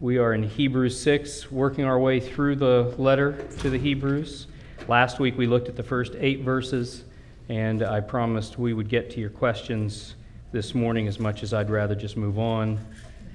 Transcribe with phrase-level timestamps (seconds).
[0.00, 4.46] We are in Hebrews 6, working our way through the letter to the Hebrews.
[4.86, 7.02] Last week we looked at the first eight verses,
[7.48, 10.14] and I promised we would get to your questions
[10.52, 12.78] this morning as much as I'd rather just move on.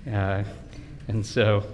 [0.09, 0.45] Uh,
[1.09, 1.65] and so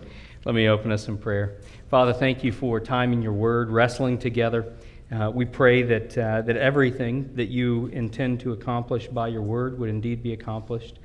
[0.44, 1.58] let me open us in prayer.
[1.92, 4.74] Father, thank you for time in your word, wrestling together.
[5.12, 9.78] Uh, we pray that, uh, that everything that you intend to accomplish by your word
[9.78, 10.98] would indeed be accomplished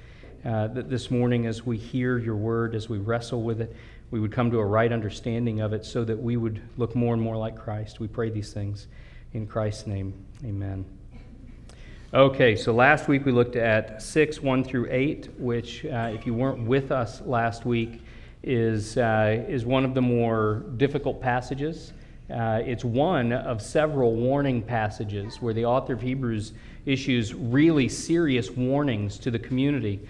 [0.45, 3.75] uh, that this morning, as we hear your word, as we wrestle with it,
[4.11, 7.15] we would come to a right understanding of it so that we would look more
[7.15, 7.99] and more like Christ.
[7.99, 8.87] We pray these things
[9.33, 10.13] in Christ's name.
[10.45, 10.85] Amen.
[12.13, 16.35] Okay, so last week we looked at 6, 1 through 8, which, uh, if you
[16.35, 18.03] weren't with us last week,
[18.43, 21.93] is, uh, is one of the more difficult passages.
[22.31, 26.53] Uh, it's one of several warning passages where the author of Hebrews
[26.87, 30.01] issues really serious warnings to the community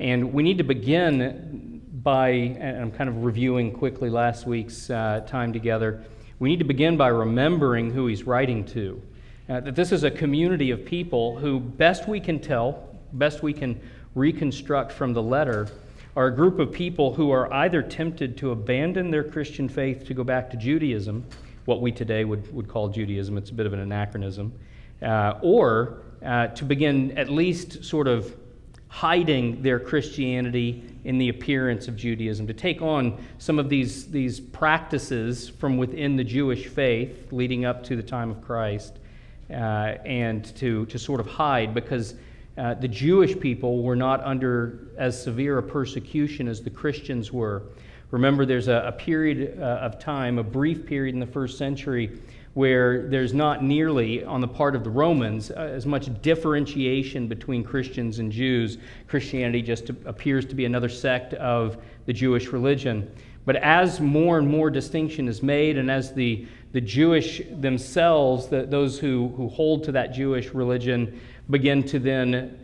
[0.00, 5.22] and we need to begin by, and I'm kind of reviewing quickly last week's uh,
[5.26, 6.02] time together,
[6.38, 9.02] we need to begin by remembering who he's writing to.
[9.46, 13.52] Uh, that this is a community of people who, best we can tell, best we
[13.52, 13.78] can
[14.14, 15.68] reconstruct from the letter,
[16.16, 20.14] are a group of people who are either tempted to abandon their Christian faith to
[20.14, 21.26] go back to Judaism,
[21.66, 24.50] what we today would, would call Judaism, it's a bit of an anachronism,
[25.02, 28.34] uh, or uh, to begin at least sort of
[28.90, 34.40] hiding their Christianity in the appearance of Judaism, to take on some of these, these
[34.40, 38.98] practices from within the Jewish faith leading up to the time of Christ,
[39.48, 39.54] uh,
[40.04, 42.14] and to, to sort of hide because
[42.58, 47.62] uh, the Jewish people were not under as severe a persecution as the Christians were.
[48.10, 52.20] Remember, there's a, a period uh, of time, a brief period in the first century,
[52.54, 57.62] where there's not nearly, on the part of the Romans, uh, as much differentiation between
[57.62, 58.78] Christians and Jews.
[59.06, 63.10] Christianity just appears to be another sect of the Jewish religion.
[63.44, 68.66] But as more and more distinction is made, and as the, the Jewish themselves, the,
[68.66, 72.58] those who, who hold to that Jewish religion, begin to then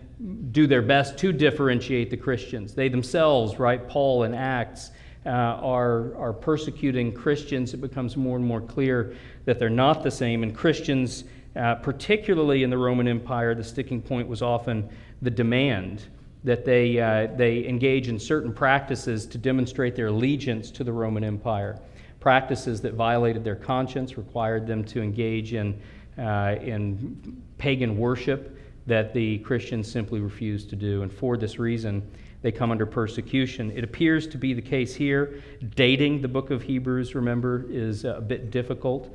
[0.50, 4.90] do their best to differentiate the Christians, they themselves, right, Paul in Acts,
[5.26, 10.10] uh, are, are persecuting Christians, it becomes more and more clear that they're not the
[10.10, 10.42] same.
[10.42, 11.24] And Christians,
[11.56, 14.88] uh, particularly in the Roman Empire, the sticking point was often
[15.22, 16.04] the demand
[16.44, 21.24] that they, uh, they engage in certain practices to demonstrate their allegiance to the Roman
[21.24, 21.78] Empire.
[22.20, 25.80] Practices that violated their conscience, required them to engage in,
[26.18, 31.02] uh, in pagan worship that the Christians simply refused to do.
[31.02, 32.08] And for this reason,
[32.46, 33.72] they come under persecution.
[33.72, 35.42] It appears to be the case here.
[35.74, 39.12] Dating the book of Hebrews, remember, is a bit difficult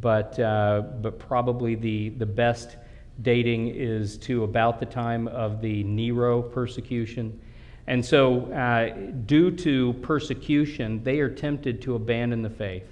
[0.00, 2.76] but, uh, but probably the, the best
[3.20, 7.38] dating is to about the time of the Nero persecution.
[7.86, 8.94] And so, uh,
[9.26, 12.88] due to persecution, they are tempted to abandon the faith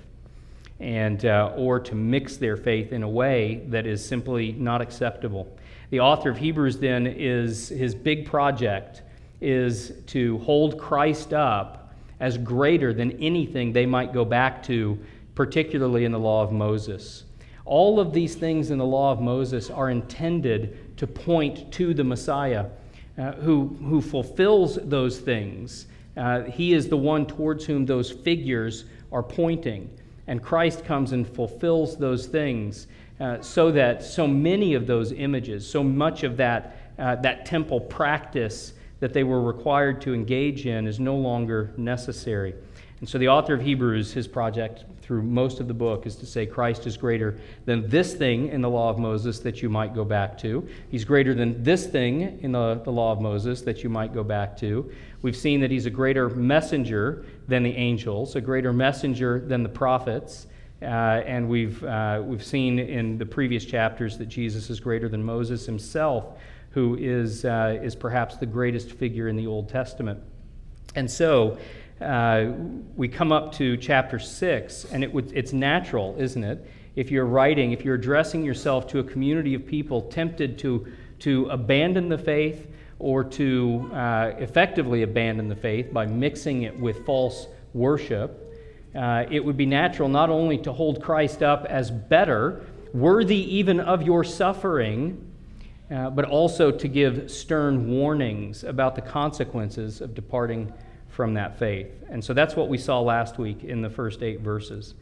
[0.79, 5.49] and, uh, or to mix their faith in a way that is simply not acceptable.
[5.91, 9.03] The author of Hebrews, then, is his big project
[9.41, 14.99] is to hold Christ up as greater than anything they might go back to
[15.35, 17.25] particularly in the law of Moses.
[17.65, 22.05] All of these things in the law of Moses are intended to point to the
[22.05, 22.67] Messiah
[23.17, 25.87] uh, who, who fulfills those things.
[26.17, 29.91] Uh, he is the one towards whom those figures are pointing.
[30.27, 32.87] And Christ comes and fulfills those things
[33.19, 37.81] uh, so that so many of those images, so much of that, uh, that temple
[37.81, 42.55] practice that they were required to engage in is no longer necessary.
[43.01, 46.27] And so the author of Hebrews, his project through most of the book is to
[46.27, 49.95] say Christ is greater than this thing in the law of Moses that you might
[49.95, 50.69] go back to.
[50.91, 54.23] He's greater than this thing in the, the law of Moses that you might go
[54.23, 54.89] back to.
[55.23, 59.69] We've seen that he's a greater messenger than the angels, a greater messenger than the
[59.69, 60.47] prophets.
[60.83, 65.25] Uh, and we've, uh, we've seen in the previous chapters that Jesus is greater than
[65.25, 66.39] Moses himself,
[66.71, 70.21] who is, uh, is perhaps the greatest figure in the Old Testament.
[70.95, 71.59] And so,
[72.01, 72.53] uh,
[72.97, 76.67] we come up to chapter 6, and it would, it's natural, isn't it?
[76.97, 80.87] If you're writing, if you're addressing yourself to a community of people tempted to,
[81.21, 82.69] to abandon the faith
[82.99, 88.47] or to uh, effectively abandon the faith by mixing it with false worship,
[88.95, 93.79] uh, it would be natural not only to hold Christ up as better, worthy even
[93.79, 95.30] of your suffering,
[95.91, 100.73] uh, but also to give stern warnings about the consequences of departing
[101.09, 101.89] from that faith.
[102.09, 104.95] And so that's what we saw last week in the first eight verses.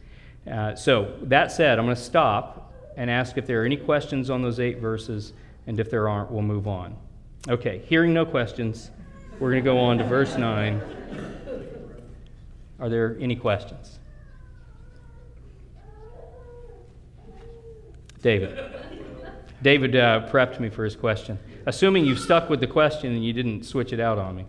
[0.50, 4.30] Uh, so, that said, I'm going to stop and ask if there are any questions
[4.30, 5.34] on those eight verses,
[5.66, 6.96] and if there aren't, we'll move on.
[7.48, 8.90] Okay, hearing no questions,
[9.38, 10.80] we're going to go on to verse 9.
[12.80, 13.98] Are there any questions?
[18.22, 18.77] David.
[19.62, 21.38] David uh, prepped me for his question.
[21.66, 24.46] Assuming you've stuck with the question and you didn't switch it out on me.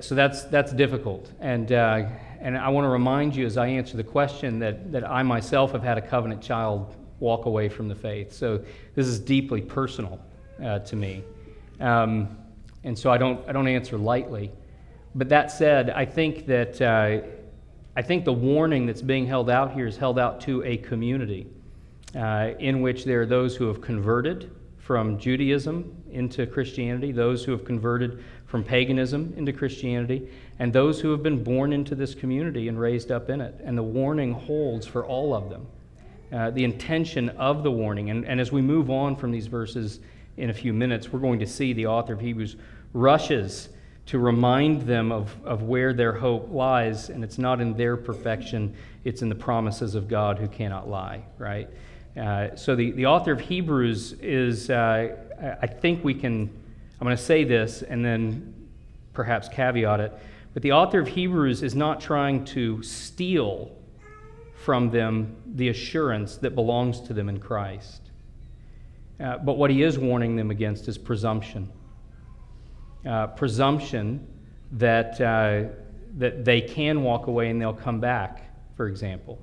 [0.00, 1.30] So that's, that's difficult.
[1.40, 2.06] And, uh,
[2.40, 5.72] and I want to remind you as I answer the question that, that I myself
[5.72, 8.32] have had a covenant child walk away from the faith.
[8.32, 8.62] So
[8.94, 10.20] this is deeply personal
[10.62, 11.24] uh, to me.
[11.80, 12.36] Um,
[12.84, 14.52] and so I don't, I don't answer lightly.
[15.14, 17.26] But that said, I think that uh,
[17.98, 21.48] I think the warning that's being held out here is held out to a community
[22.14, 27.50] uh, in which there are those who have converted from Judaism into Christianity, those who
[27.50, 30.28] have converted from paganism into Christianity,
[30.58, 33.54] and those who have been born into this community and raised up in it.
[33.62, 35.66] And the warning holds for all of them.
[36.32, 38.10] Uh, the intention of the warning.
[38.10, 40.00] And, and as we move on from these verses
[40.36, 42.56] in a few minutes, we're going to see the author of Hebrews
[42.94, 43.68] rushes
[44.06, 48.74] to remind them of, of where their hope lies, and it's not in their perfection,
[49.04, 51.68] it's in the promises of God who cannot lie, right?
[52.16, 55.14] Uh, so the, the author of Hebrews is, uh,
[55.60, 56.50] I think we can
[57.00, 58.54] I'm going to say this and then
[59.12, 60.12] perhaps caveat it.
[60.54, 63.70] But the author of Hebrews is not trying to steal
[64.64, 68.02] from them the assurance that belongs to them in Christ.
[69.20, 71.70] Uh, but what he is warning them against is presumption.
[73.06, 74.26] Uh, presumption
[74.72, 75.64] that, uh,
[76.16, 78.42] that they can walk away and they'll come back,
[78.76, 79.40] for example.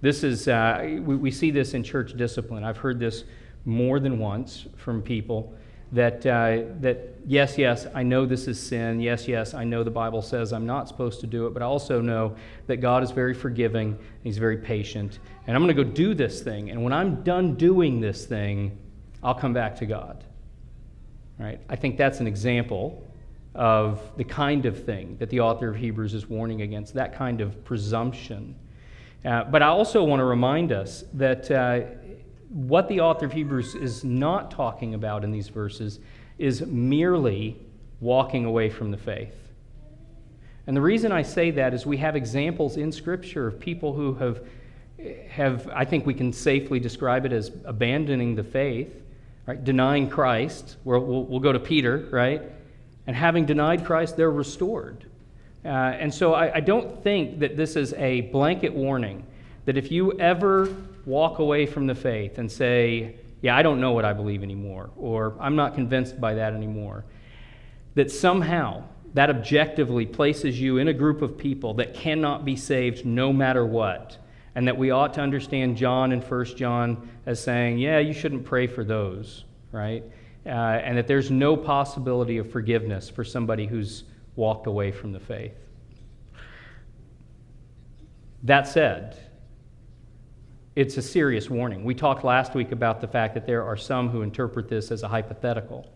[0.00, 2.64] This is, uh, we, we see this in church discipline.
[2.64, 3.24] I've heard this
[3.64, 5.54] more than once from people
[5.92, 9.00] that, uh, that yes, yes, I know this is sin.
[9.00, 11.66] Yes, yes, I know the Bible says I'm not supposed to do it, but I
[11.66, 15.88] also know that God is very forgiving, He's very patient, and I'm going to go
[15.88, 16.70] do this thing.
[16.70, 18.78] And when I'm done doing this thing,
[19.22, 20.24] I'll come back to God.
[21.38, 21.60] Right?
[21.68, 23.06] I think that's an example
[23.54, 27.40] of the kind of thing that the author of Hebrews is warning against, that kind
[27.40, 28.54] of presumption.
[29.24, 31.80] Uh, but I also want to remind us that uh,
[32.50, 36.00] what the author of Hebrews is not talking about in these verses
[36.36, 37.56] is merely
[38.00, 39.34] walking away from the faith.
[40.66, 44.14] And the reason I say that is we have examples in Scripture of people who
[44.14, 44.46] have,
[45.28, 48.92] have I think we can safely describe it as abandoning the faith,
[49.46, 49.62] right?
[49.62, 50.76] Denying Christ.
[50.84, 52.42] We'll, we'll, we'll go to Peter, right?
[53.06, 55.04] And having denied Christ, they're restored.
[55.64, 59.24] Uh, and so I, I don't think that this is a blanket warning
[59.66, 60.74] that if you ever
[61.06, 64.90] walk away from the faith and say, Yeah, I don't know what I believe anymore,
[64.96, 67.04] or I'm not convinced by that anymore,
[67.94, 73.04] that somehow that objectively places you in a group of people that cannot be saved
[73.04, 74.18] no matter what.
[74.54, 78.44] And that we ought to understand John and 1 John as saying, yeah, you shouldn't
[78.44, 80.02] pray for those, right?
[80.44, 84.04] Uh, and that there's no possibility of forgiveness for somebody who's
[84.36, 85.54] walked away from the faith.
[88.42, 89.16] That said,
[90.76, 91.84] it's a serious warning.
[91.84, 95.02] We talked last week about the fact that there are some who interpret this as
[95.02, 95.90] a hypothetical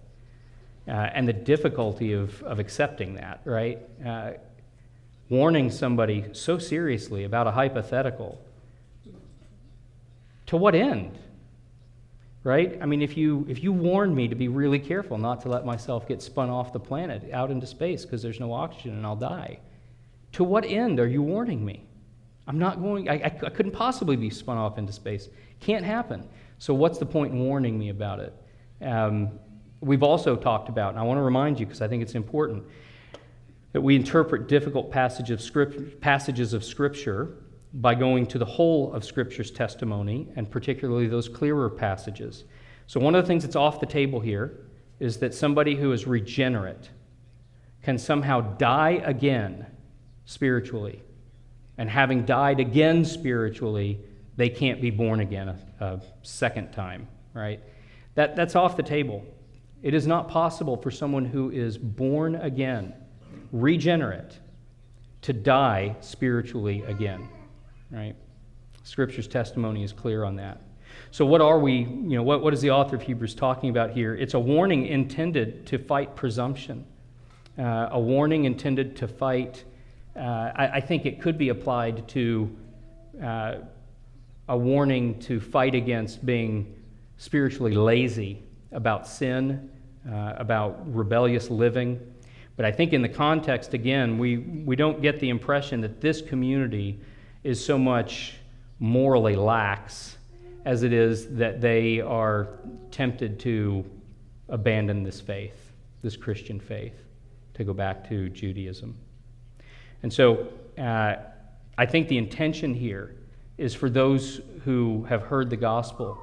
[0.88, 3.78] uh, and the difficulty of, of accepting that, right?
[4.04, 4.32] Uh,
[5.28, 8.40] warning somebody so seriously about a hypothetical.
[10.46, 11.18] To what end?
[12.42, 12.78] Right?
[12.82, 15.64] I mean, if you, if you warn me to be really careful not to let
[15.64, 19.16] myself get spun off the planet out into space because there's no oxygen and I'll
[19.16, 19.60] die,
[20.32, 21.86] to what end are you warning me?
[22.46, 25.28] I'm not going, I, I, couldn't possibly be spun off into space.
[25.60, 26.28] Can't happen.
[26.58, 28.34] So, what's the point in warning me about it?
[28.82, 29.38] Um,
[29.80, 32.64] we've also talked about, and I want to remind you because I think it's important,
[33.72, 37.38] that we interpret difficult passage of script, passages of Scripture
[37.72, 42.44] by going to the whole of Scripture's testimony, and particularly those clearer passages.
[42.86, 44.60] So, one of the things that's off the table here
[45.00, 46.90] is that somebody who is regenerate
[47.82, 49.66] can somehow die again
[50.24, 51.02] spiritually
[51.78, 54.00] and having died again spiritually,
[54.36, 57.60] they can't be born again a, a, second time, right?
[58.14, 59.24] That, that's off the table.
[59.82, 62.94] It is not possible for someone who is born again,
[63.52, 64.38] regenerate,
[65.22, 67.28] to die spiritually again,
[67.90, 68.14] right?
[68.82, 70.60] Scripture's testimony is clear on that.
[71.10, 73.90] So, what are we, you know, what, what is the author of Hebrews talking about
[73.90, 74.14] here?
[74.14, 76.84] It's a warning intended to fight presumption,
[77.58, 79.64] uh, a warning intended to fight
[80.20, 82.56] I, I, think it could be applied to
[83.22, 83.56] uh,
[84.48, 86.74] a warning to fight against being
[87.16, 88.42] spiritually lazy
[88.72, 89.70] about sin,
[90.10, 92.00] uh, about rebellious living.
[92.56, 96.22] But I think in the context, again, we, we don't get the impression that this
[96.22, 97.00] community
[97.42, 98.34] is so much
[98.78, 100.16] morally lax
[100.64, 102.48] as it is that they are
[102.90, 103.84] tempted to
[104.48, 106.94] abandon this faith, this Christian faith,
[107.54, 108.96] to go back to Judaism.
[110.04, 111.14] And so uh,
[111.78, 113.16] I think the intention here
[113.56, 116.22] is for those who have heard the gospel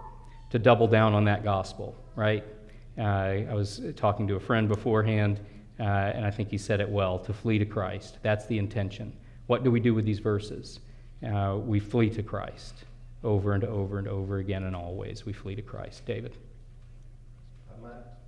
[0.52, 2.46] to double down on that gospel, right?
[2.96, 5.40] Uh, I was talking to a friend beforehand,
[5.80, 8.20] uh, and I think he said it well to flee to Christ.
[8.22, 9.14] That's the intention.
[9.48, 10.80] What do we do with these verses?
[11.26, 12.86] Uh, we flee to Christ
[13.24, 15.26] over and over and over again and always.
[15.26, 16.06] We flee to Christ.
[16.06, 16.38] David.
[17.82, 18.20] Matt,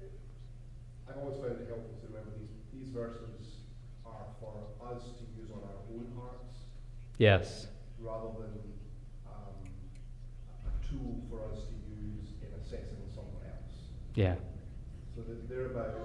[1.08, 3.34] I've always found it helpful to remember these, these verses
[4.06, 4.54] are for
[4.86, 6.66] us to use on our own hearts
[7.24, 7.68] Yes.
[8.00, 8.51] rather than
[9.25, 9.56] um,
[10.68, 13.88] a tool for us to use in assessing someone else.
[14.15, 14.36] Yeah.
[15.15, 15.96] So that they're about,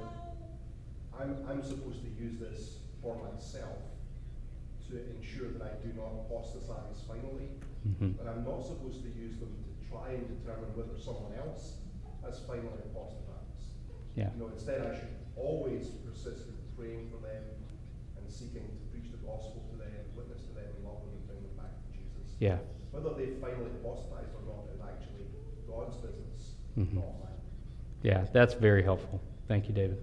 [1.19, 3.83] I'm, I'm supposed to use this for myself
[4.91, 7.51] to ensure that I do not apostatize finally,
[7.83, 11.83] hmm but I'm not supposed to use them to try and determine whether someone else
[12.23, 13.75] has finally apostatized.
[14.15, 14.31] Yeah.
[14.35, 17.43] You know, instead I should always persist in praying for them
[18.19, 20.58] and seeking to preach the gospel to them, witness to them,
[20.97, 22.37] them and bring them back to Jesus.
[22.41, 22.59] Yeah.
[22.93, 25.27] Whether they finally apostatized or not is actually
[25.69, 26.95] God's business, Mhm.
[26.95, 27.41] not mine.
[28.03, 29.21] Yeah, that's very helpful.
[29.47, 29.99] Thank you, David.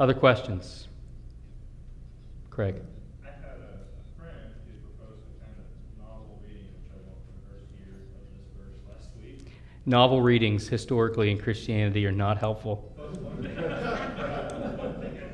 [0.00, 0.88] Other questions?
[2.50, 2.76] Craig.
[3.24, 5.66] I had a, a friend who proposed a kind of
[6.02, 9.52] novel reading, which I won't reverse here of this verse last week.
[9.86, 12.88] Novel readings historically in Christianity are not helpful.
[13.02, 15.28] But one thing, one thing I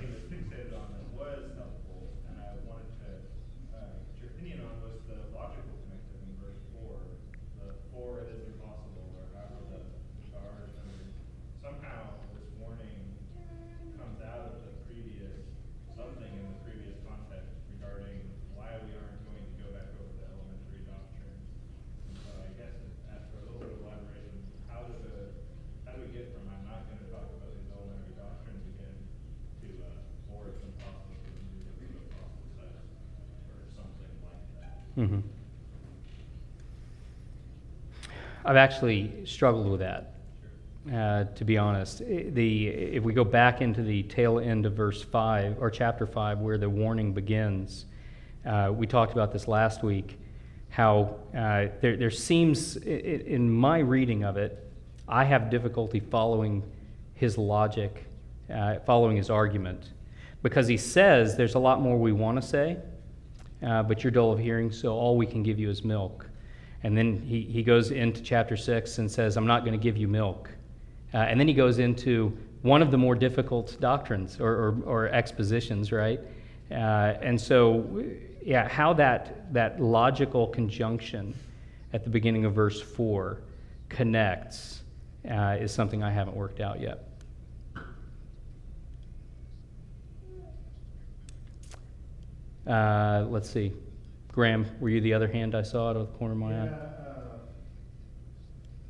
[0.00, 3.10] he was fixated on that was helpful, and I wanted to,
[3.72, 7.00] uh, get your opinion on was the logical connective in verse four.
[7.62, 10.92] The for it is impossible, or however the guard, and
[11.62, 13.00] somehow this warning
[13.96, 15.40] comes out of the previous,
[15.96, 18.18] something in the previous context regarding
[18.58, 21.32] why we aren't going to go back over the elementary doctrine.
[22.10, 24.36] And so I guess it asked for a little bit of elaboration,
[24.68, 25.32] how do the,
[25.86, 28.96] how do we get from I'm not gonna talk about these elementary doctrines again
[29.62, 32.84] to, uh, or it's impossible for them to do what the apostle says,
[33.52, 34.74] or something like that?
[34.98, 35.22] hmm
[38.44, 40.14] I've actually struggled with that,
[40.92, 41.98] uh, to be honest.
[41.98, 46.40] The, if we go back into the tail end of verse 5, or chapter 5,
[46.40, 47.86] where the warning begins,
[48.44, 50.18] uh, we talked about this last week,
[50.70, 54.72] how uh, there, there seems, in my reading of it,
[55.06, 56.64] I have difficulty following
[57.14, 58.06] his logic,
[58.52, 59.90] uh, following his argument,
[60.42, 62.78] because he says there's a lot more we want to say,
[63.64, 66.26] uh, but you're dull of hearing, so all we can give you is milk.
[66.84, 69.96] And then he, he goes into chapter 6 and says, I'm not going to give
[69.96, 70.50] you milk.
[71.14, 75.08] Uh, and then he goes into one of the more difficult doctrines or, or, or
[75.08, 76.20] expositions, right?
[76.70, 78.04] Uh, and so,
[78.44, 81.34] yeah, how that, that logical conjunction
[81.92, 83.42] at the beginning of verse 4
[83.88, 84.82] connects
[85.30, 87.08] uh, is something I haven't worked out yet.
[92.66, 93.72] Uh, let's see.
[94.32, 96.64] Graham, were you the other hand I saw out of the corner of my Yeah,
[96.64, 96.68] eye?
[96.68, 97.36] uh,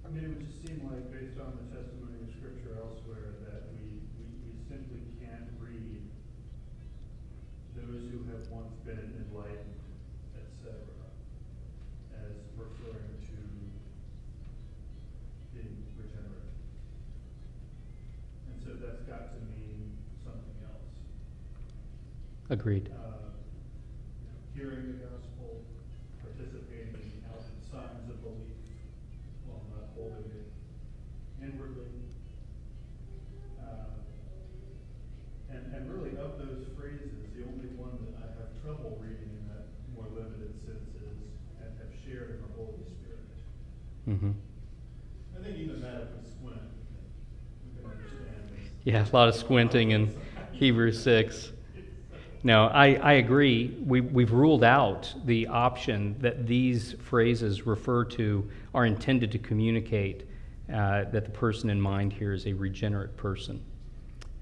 [0.07, 3.67] I mean, it would just seem like, based on the testimony of Scripture elsewhere, that
[3.75, 5.99] we, we, we simply can't read
[7.75, 9.83] those who have once been enlightened,
[10.39, 11.11] et cetera,
[12.23, 13.43] as referring to
[15.59, 16.55] being regenerate.
[18.47, 19.91] And so that's got to mean
[20.23, 20.95] something else.
[22.49, 22.91] Agreed.
[22.95, 23.02] Uh,
[38.63, 41.19] trouble reading in that more limited sense is,
[41.61, 44.19] and have shared in the Holy Spirit.
[44.19, 44.33] hmm
[45.39, 46.61] I think even that, if we squint,
[47.65, 48.71] we can understand this.
[48.85, 50.15] Yeah, a lot of squinting in
[50.53, 51.53] Hebrews 6.
[52.45, 53.77] No, I, I agree.
[53.85, 60.29] We, we've ruled out the option that these phrases refer to are intended to communicate
[60.69, 63.63] uh, that the person in mind here is a regenerate person.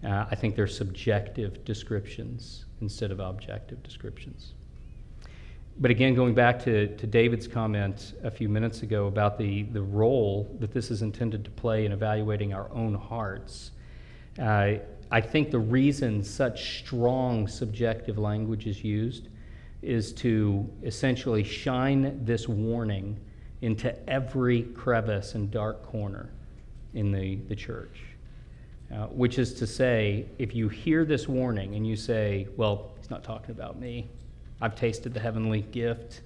[0.02, 4.52] Uh, I think they're subjective descriptions instead of objective descriptions.
[5.78, 9.80] But again, going back to, to David's comment a few minutes ago about the, the
[9.80, 13.70] role that this is intended to play in evaluating our own hearts,
[14.38, 14.74] uh,
[15.10, 19.28] I think the reason such strong subjective language is used
[19.82, 23.18] is to essentially shine this warning
[23.62, 26.30] into every crevice and dark corner
[26.94, 28.02] in the, the church.
[28.92, 33.08] Uh, which is to say, if you hear this warning and you say, well, he's
[33.08, 34.08] not talking about me,
[34.60, 36.22] I've tasted the heavenly gift,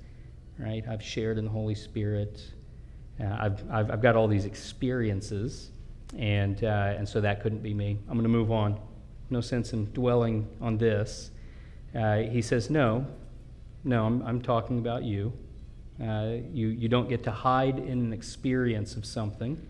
[0.58, 0.82] right?
[0.88, 2.42] I've shared in the Holy Spirit,
[3.20, 5.72] uh, I've, I've, I've got all these experiences,
[6.16, 7.98] and, uh, and so that couldn't be me.
[8.08, 8.80] I'm going to move on.
[9.28, 11.32] No sense in dwelling on this.
[11.94, 13.06] Uh, he says, no,
[13.84, 15.34] no, I'm, I'm talking about you.
[16.02, 16.68] Uh, you.
[16.68, 19.60] You don't get to hide in an experience of something,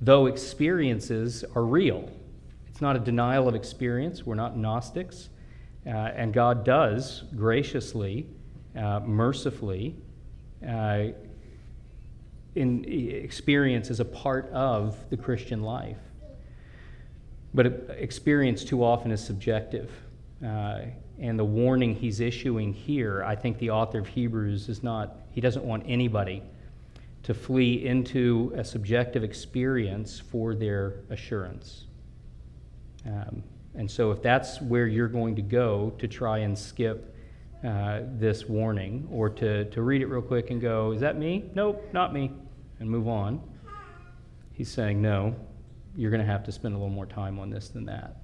[0.00, 2.10] though experiences are real.
[2.80, 4.24] It's not a denial of experience.
[4.24, 5.28] We're not Gnostics.
[5.86, 8.26] Uh, and God does graciously,
[8.74, 9.96] uh, mercifully,
[10.66, 11.08] uh,
[12.54, 15.98] in experience as a part of the Christian life.
[17.52, 17.66] But
[17.98, 19.92] experience too often is subjective.
[20.42, 20.84] Uh,
[21.18, 25.42] and the warning he's issuing here, I think the author of Hebrews is not, he
[25.42, 26.42] doesn't want anybody
[27.24, 31.84] to flee into a subjective experience for their assurance.
[33.06, 33.42] Um,
[33.74, 37.14] and so, if that's where you're going to go to try and skip
[37.64, 41.44] uh, this warning, or to, to read it real quick and go, Is that me?
[41.54, 42.32] Nope, not me,
[42.78, 43.40] and move on,
[44.52, 45.34] he's saying, No,
[45.96, 48.16] you're going to have to spend a little more time on this than that.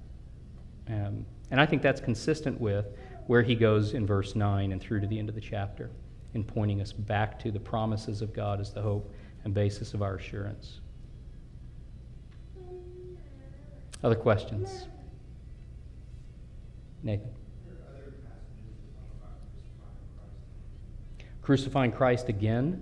[0.89, 2.85] Um, and I think that's consistent with
[3.27, 5.91] where he goes in verse 9 and through to the end of the chapter,
[6.33, 10.01] in pointing us back to the promises of God as the hope and basis of
[10.01, 10.79] our assurance.
[14.03, 14.87] Other questions?
[17.03, 17.29] Nathan.
[21.41, 22.81] Crucifying Christ again.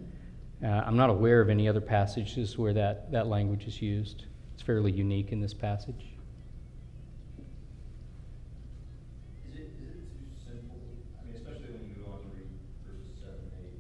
[0.63, 4.25] Uh, I'm not aware of any other passages where that, that language is used.
[4.55, 6.05] It's fairly unique in this passage.
[9.45, 10.81] Is it, is it too simple,
[11.22, 12.50] I mean, especially when you go on to read
[12.89, 13.77] verses seven, and eight,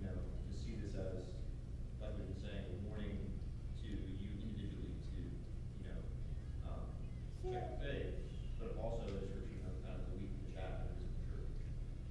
[0.00, 1.28] you know, to see this as,
[2.00, 3.20] like we've been saying, a warning
[3.84, 5.20] to you individually to,
[5.76, 6.00] you know,
[6.64, 6.88] um,
[7.52, 8.16] check your faith,
[8.56, 11.12] but also as you're, you know, kind of the weak of the chaff in this
[11.28, 11.52] church.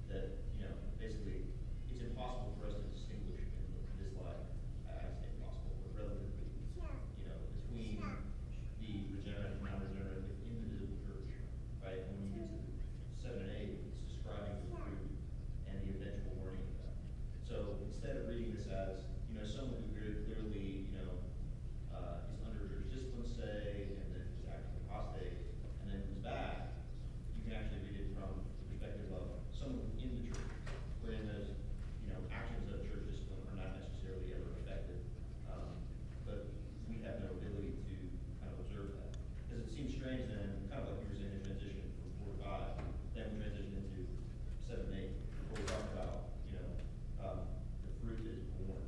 [0.06, 1.50] That, you know, basically,
[1.90, 4.44] it's impossible for us to distinguish in this life,
[4.84, 6.44] I I say impossible, but relatively,
[6.76, 8.00] you know, between
[8.80, 11.30] the regenerate and non-regenerate within the visible church,
[11.84, 12.00] right?
[12.00, 12.60] And when you get to
[13.20, 15.04] seven and eight, it's describing the fruit
[15.68, 16.96] and the eventual warning of that.
[17.44, 21.12] So instead of reading this as, you know, someone who very clearly, you know,
[21.92, 25.38] uh, is under church discipline, say, and then is acting apostate,
[25.82, 26.74] and then comes back,
[27.36, 30.50] you can actually read it from the perspective of someone in the church,
[31.02, 31.54] wherein those,
[32.02, 35.02] you know, actions of church discipline are not necessarily ever effective.
[35.46, 35.78] Um,
[36.26, 36.50] but
[36.90, 37.94] we have no ability to
[38.42, 39.14] kind of observe that.
[39.46, 42.30] Because it seems strange then, kind of like you were saying in transition from four
[42.34, 42.72] to five,
[43.14, 44.06] then we transition into
[44.66, 45.12] seven and eight,
[45.50, 46.66] where we talk about, you know,
[47.22, 47.38] um,
[47.86, 48.82] the fruit is born,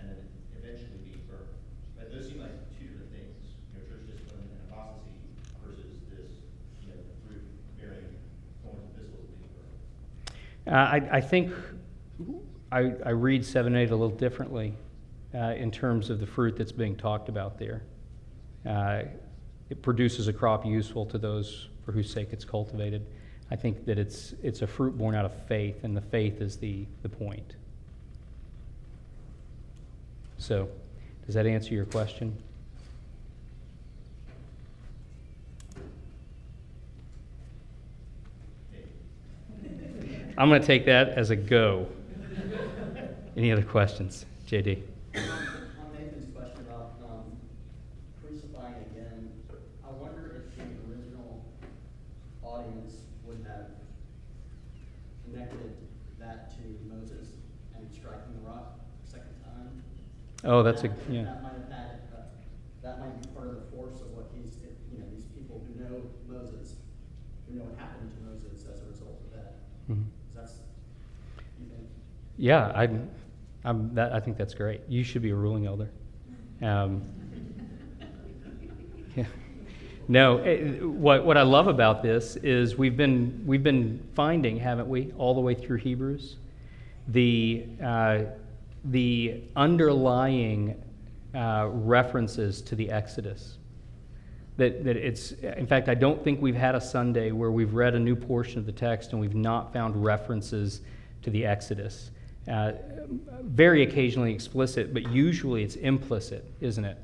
[0.00, 0.20] and then
[0.58, 1.56] eventually being birthed.
[1.96, 5.16] But those seem like two different things, you know, church discipline and apostasy
[5.62, 6.28] versus this,
[6.82, 7.44] you know, fruit
[7.78, 8.10] bearing
[8.64, 9.80] thorns and thistles being birthed.
[10.66, 11.52] Uh, I, I think
[12.72, 14.74] I, I read 7 8 a little differently
[15.34, 17.82] uh, in terms of the fruit that's being talked about there.
[18.66, 19.02] Uh,
[19.70, 23.04] it produces a crop useful to those for whose sake it's cultivated.
[23.50, 26.56] I think that it's, it's a fruit born out of faith, and the faith is
[26.56, 27.56] the, the point.
[30.38, 30.68] So,
[31.26, 32.36] does that answer your question?
[40.36, 41.86] I'm going to take that as a go.
[43.36, 44.26] Any other questions?
[44.48, 44.82] JD?
[45.16, 45.22] On
[45.92, 47.36] Nathan's question about um,
[48.20, 49.30] crucifying again,
[49.84, 51.44] I wonder if the original
[52.42, 52.94] audience
[53.24, 53.66] would have
[55.24, 55.76] connected
[56.18, 57.28] that to Moses
[57.76, 59.82] and striking the rock a second time.
[60.44, 61.24] Oh, that's a, That- yeah.
[61.24, 62.22] That might have had, uh,
[62.82, 64.58] that might be part of the force of what he's,
[64.92, 66.74] you know, these people who know Moses,
[67.48, 69.54] who know what happened to Moses as a result of that.
[69.90, 70.04] Mhm.
[70.34, 70.54] That's,
[71.58, 71.88] you think?
[72.36, 72.88] Yeah, I,
[73.64, 74.80] I'm, that, I think that's great.
[74.88, 75.90] You should be a ruling elder.
[76.62, 77.02] Um,
[79.16, 79.24] yeah.
[80.08, 84.88] No, eh, what, what I love about this is we've been, we've been finding, haven't
[84.88, 86.36] we, all the way through Hebrews,
[87.08, 88.20] the, uh,
[88.84, 90.82] the underlying
[91.34, 93.58] uh, references to the Exodus.
[94.56, 97.94] That, that it's, in fact, I don't think we've had a Sunday where we've read
[97.94, 100.80] a new portion of the text and we've not found references
[101.22, 102.10] to the Exodus.
[102.50, 102.72] Uh,
[103.42, 106.98] very occasionally explicit, but usually it's implicit, isn't it?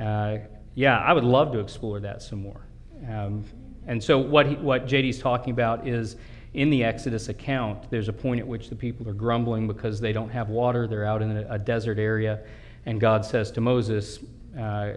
[0.00, 0.38] Uh,
[0.74, 2.60] yeah, I would love to explore that some more.
[3.08, 3.44] Um,
[3.86, 6.16] and so what he, what JD's talking about is
[6.54, 10.12] in the Exodus account, there's a point at which the people are grumbling because they
[10.12, 10.86] don't have water.
[10.86, 12.40] They're out in a, a desert area.
[12.86, 14.18] And God says to Moses,
[14.58, 14.94] uh,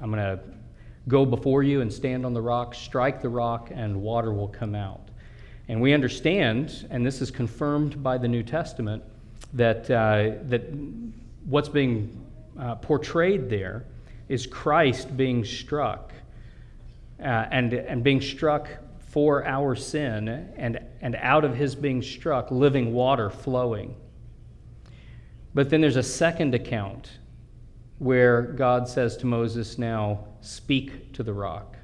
[0.00, 0.40] I'm going to
[1.08, 4.74] go before you and stand on the rock, strike the rock, and water will come
[4.74, 5.07] out.
[5.68, 9.02] And we understand, and this is confirmed by the New Testament,
[9.52, 10.62] that, uh, that
[11.44, 12.24] what's being
[12.58, 13.84] uh, portrayed there
[14.28, 16.12] is Christ being struck
[17.20, 18.68] uh, and, and being struck
[19.08, 23.94] for our sin, and, and out of his being struck, living water flowing.
[25.54, 27.18] But then there's a second account
[27.98, 31.76] where God says to Moses, Now speak to the rock.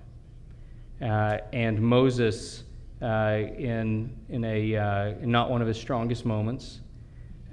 [1.01, 2.63] Uh, and Moses,
[3.01, 6.81] in, in, a, uh, not one of his strongest moments,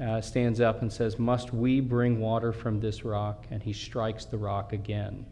[0.01, 3.45] uh, stands up and says, Must we bring water from this rock?
[3.51, 5.25] And he strikes the rock again.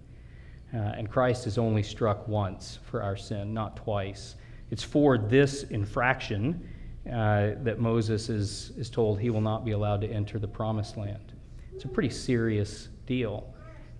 [0.73, 4.35] Uh, and Christ is only struck once for our sin, not twice.
[4.69, 6.69] It's for this infraction
[7.07, 10.95] uh, that Moses is, is told he will not be allowed to enter the promised
[10.95, 11.33] land.
[11.73, 13.51] It's a pretty serious deal.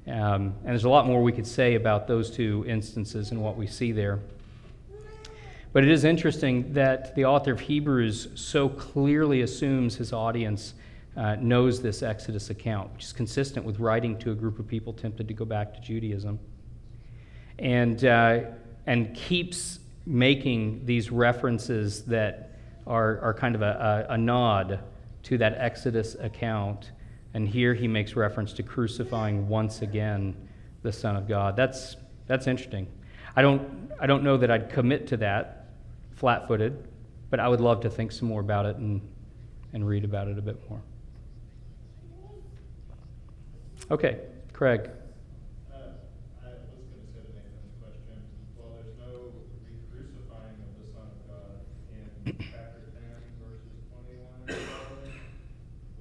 [0.05, 3.57] Um, and there's a lot more we could say about those two instances and what
[3.57, 4.19] we see there.
[5.71, 10.73] But it is interesting that the author of Hebrews so clearly assumes his audience
[11.15, 14.93] uh, knows this Exodus account, which is consistent with writing to a group of people
[14.93, 16.39] tempted to go back to Judaism,
[17.59, 18.41] and, uh,
[18.87, 24.79] and keeps making these references that are, are kind of a, a, a nod
[25.23, 26.91] to that Exodus account.
[27.35, 30.35] And here he makes reference to crucifying once again
[30.81, 31.55] the Son of God.
[31.55, 32.87] That's, that's interesting.
[33.35, 35.58] I don't, I don't know that I'd commit to that
[36.19, 36.85] flat footed,
[37.29, 38.99] but I would love to think some more about it and,
[39.71, 40.81] and read about it a bit more.
[43.89, 44.19] Okay,
[44.51, 44.89] Craig.
[45.71, 45.95] Uh,
[46.43, 48.19] I was gonna say to Nathan's question,
[48.59, 49.31] while there's no
[49.63, 51.63] re-crucifying of the Son of God
[51.95, 55.15] in chapter ten verses twenty-one and following,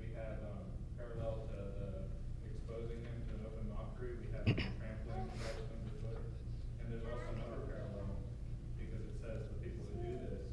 [0.02, 0.66] we have, um,
[0.98, 2.10] parallel to the
[2.42, 6.18] exposing him to an open mockery, we have him trampling Christ underfoot.
[6.82, 8.26] And there's also another parallel,
[8.76, 10.44] because it says the people who do this,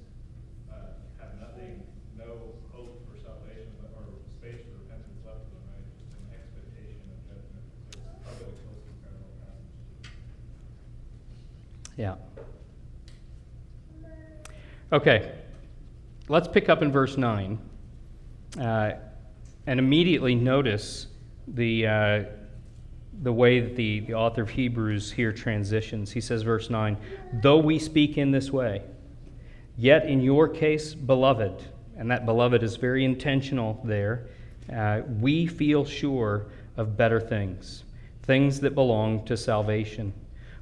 [0.71, 1.84] uh, have nothing,
[2.15, 4.08] no hope for salvation, but, or
[4.39, 5.84] space for repentance left for them, right?
[5.99, 7.65] Just an expectation of judgment.
[7.91, 10.12] So it's probably a closely parallel passage.
[11.95, 12.15] Yeah.
[14.95, 15.29] Okay,
[16.29, 17.60] let's pick up in verse 9
[18.58, 18.91] uh,
[19.67, 21.08] and immediately notice
[21.49, 22.23] the, uh,
[23.21, 26.13] the way that the, the author of Hebrews here transitions.
[26.13, 26.95] He says, verse 9,
[27.41, 28.84] though we speak in this way,
[29.77, 31.62] yet in your case, beloved,
[31.97, 34.27] and that beloved is very intentional there,
[34.73, 36.45] uh, we feel sure
[36.77, 37.84] of better things,
[38.23, 40.13] things that belong to salvation.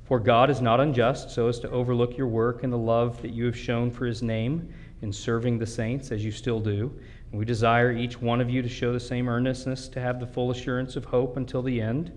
[0.05, 3.31] For God is not unjust so as to overlook your work and the love that
[3.31, 6.93] you have shown for his name in serving the saints, as you still do.
[7.31, 10.27] And we desire each one of you to show the same earnestness to have the
[10.27, 12.11] full assurance of hope until the end.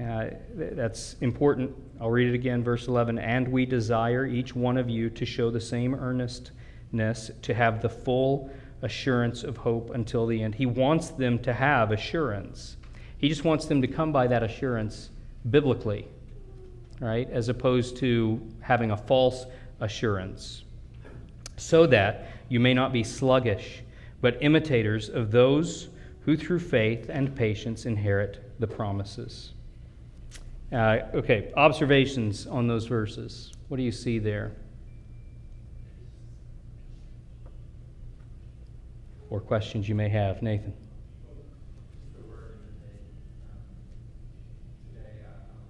[0.00, 1.74] Uh, that's important.
[2.00, 3.18] I'll read it again, verse 11.
[3.18, 7.88] And we desire each one of you to show the same earnestness to have the
[7.88, 8.50] full
[8.82, 10.54] assurance of hope until the end.
[10.54, 12.76] He wants them to have assurance.
[13.16, 15.10] He just wants them to come by that assurance
[15.50, 16.06] biblically,
[17.00, 17.28] right?
[17.30, 19.46] As opposed to having a false
[19.80, 20.64] assurance.
[21.56, 23.82] So that you may not be sluggish,
[24.20, 25.88] but imitators of those
[26.20, 29.52] who through faith and patience inherit the promises.
[30.72, 33.52] Uh, okay, observations on those verses.
[33.68, 34.52] What do you see there?
[39.30, 40.72] Or questions you may have, Nathan.
[42.16, 43.04] the word imitate.
[43.52, 43.60] Um,
[44.88, 45.68] Today, I, um,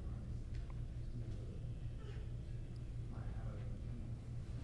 [3.11, 3.67] might have a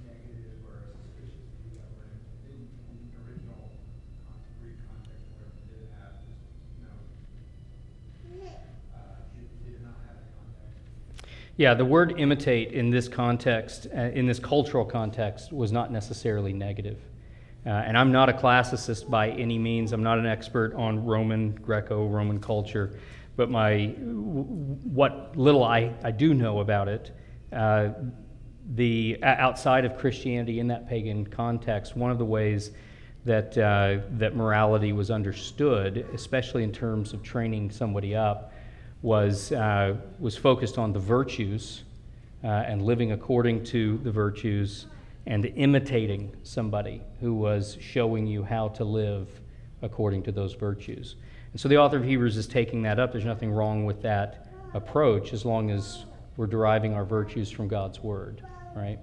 [0.06, 2.14] negative or a suspicious view of that word.
[2.46, 3.66] In, in the original
[4.30, 6.22] con- Greek context, where it did have,
[6.78, 6.94] you know,
[8.94, 10.86] uh, it did not have the context.
[11.56, 16.52] Yeah, the word imitate in this context, uh, in this cultural context, was not necessarily
[16.52, 16.98] negative.
[17.64, 19.92] Uh, and I'm not a classicist by any means.
[19.92, 22.98] I'm not an expert on Roman, Greco Roman culture.
[23.36, 27.12] But my, what little I, I do know about it,
[27.52, 27.90] uh,
[28.74, 32.72] the, outside of Christianity in that pagan context, one of the ways
[33.24, 38.52] that, uh, that morality was understood, especially in terms of training somebody up,
[39.04, 41.82] was, uh, was focused on the virtues
[42.42, 44.86] uh, and living according to the virtues
[45.26, 49.28] and imitating somebody who was showing you how to live
[49.82, 51.16] according to those virtues.
[51.52, 53.12] And so the author of Hebrews is taking that up.
[53.12, 56.06] There's nothing wrong with that approach as long as
[56.38, 58.42] we're deriving our virtues from God's Word,
[58.74, 58.98] right?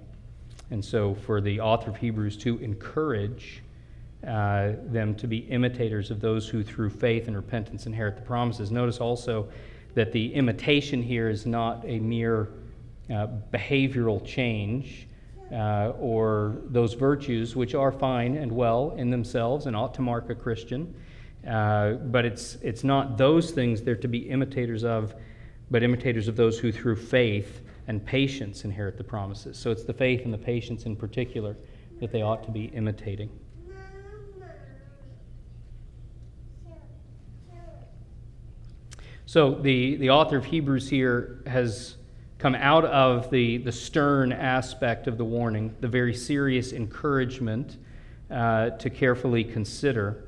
[0.71, 3.61] And so, for the author of Hebrews to encourage
[4.27, 8.71] uh, them to be imitators of those who, through faith and repentance, inherit the promises.
[8.71, 9.47] Notice also
[9.93, 12.49] that the imitation here is not a mere
[13.09, 15.07] uh, behavioral change
[15.51, 20.29] uh, or those virtues, which are fine and well in themselves and ought to mark
[20.29, 20.93] a Christian.
[21.47, 25.15] Uh, but it's, it's not those things they're to be imitators of,
[25.69, 29.57] but imitators of those who, through faith and patience, inherit the promises.
[29.57, 31.57] So it's the faith and the patience in particular
[31.99, 33.29] that they ought to be imitating.
[39.31, 41.95] So the, the author of Hebrews here has
[42.37, 47.77] come out of the, the stern aspect of the warning, the very serious encouragement
[48.29, 50.25] uh, to carefully consider,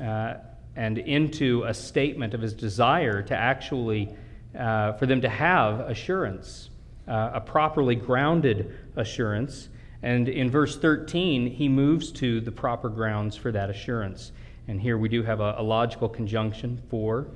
[0.00, 0.34] uh,
[0.76, 4.14] and into a statement of his desire to actually,
[4.56, 6.70] uh, for them to have assurance,
[7.08, 9.68] uh, a properly grounded assurance.
[10.04, 14.30] And in verse 13, he moves to the proper grounds for that assurance.
[14.68, 17.26] And here we do have a, a logical conjunction for.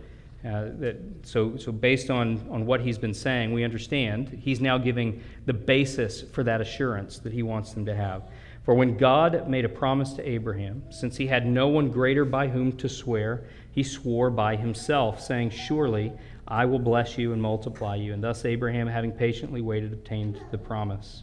[0.44, 4.78] Uh, that, so, so based on, on what he's been saying, we understand he's now
[4.78, 8.22] giving the basis for that assurance that he wants them to have.
[8.64, 12.48] For when God made a promise to Abraham, since he had no one greater by
[12.48, 16.12] whom to swear, he swore by himself, saying, Surely
[16.46, 18.12] I will bless you and multiply you.
[18.12, 21.22] And thus Abraham, having patiently waited, obtained the promise.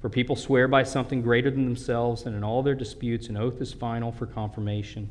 [0.00, 3.60] For people swear by something greater than themselves, and in all their disputes, an oath
[3.60, 5.10] is final for confirmation.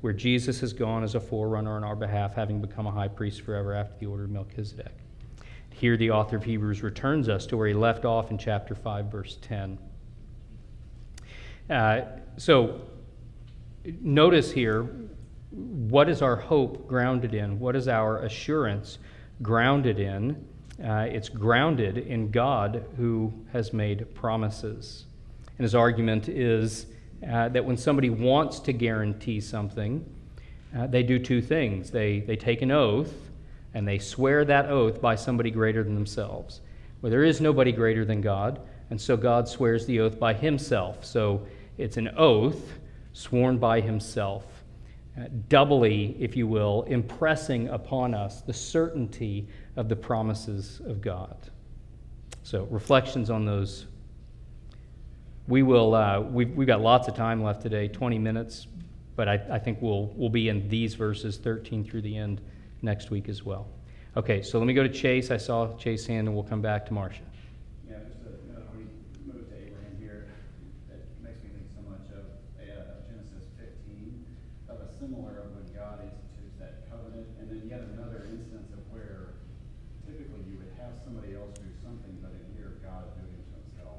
[0.00, 3.42] where Jesus has gone as a forerunner on our behalf, having become a high priest
[3.42, 4.92] forever after the order of Melchizedek.
[5.70, 9.06] Here, the author of Hebrews returns us to where he left off in chapter 5,
[9.06, 9.78] verse 10.
[11.68, 12.02] Uh,
[12.36, 12.80] so,
[14.00, 14.90] notice here
[15.50, 17.58] what is our hope grounded in?
[17.58, 18.98] What is our assurance
[19.42, 20.44] grounded in?
[20.82, 25.06] Uh, it's grounded in God who has made promises.
[25.58, 26.86] And his argument is
[27.28, 30.04] uh, that when somebody wants to guarantee something,
[30.76, 31.90] uh, they do two things.
[31.90, 33.12] They, they take an oath,
[33.74, 36.60] and they swear that oath by somebody greater than themselves.
[37.02, 41.04] Well, there is nobody greater than God, and so God swears the oath by himself.
[41.04, 41.46] So
[41.78, 42.78] it's an oath
[43.12, 44.44] sworn by himself,
[45.18, 51.36] uh, doubly, if you will, impressing upon us the certainty of the promises of God.
[52.42, 53.86] So, reflections on those
[55.50, 58.68] we will, uh, we've, we've got lots of time left today, 20 minutes,
[59.16, 62.40] but I, I think we'll, we'll be in these verses 13 through the end
[62.82, 63.66] next week as well.
[64.16, 65.32] Okay, so let me go to Chase.
[65.32, 67.22] I saw Chase hand, and we'll come back to Marcia.
[67.88, 68.86] Yeah, just a, you know, when we
[69.26, 70.30] move to Abraham here,
[70.86, 72.30] it makes me think so much of
[72.62, 74.22] uh, Genesis 15,
[74.70, 78.82] of a similar of when God institutes that covenant, and then yet another instance of
[78.94, 79.34] where
[80.06, 83.54] typically you would have somebody else do something, but in here God doing it to
[83.66, 83.98] himself.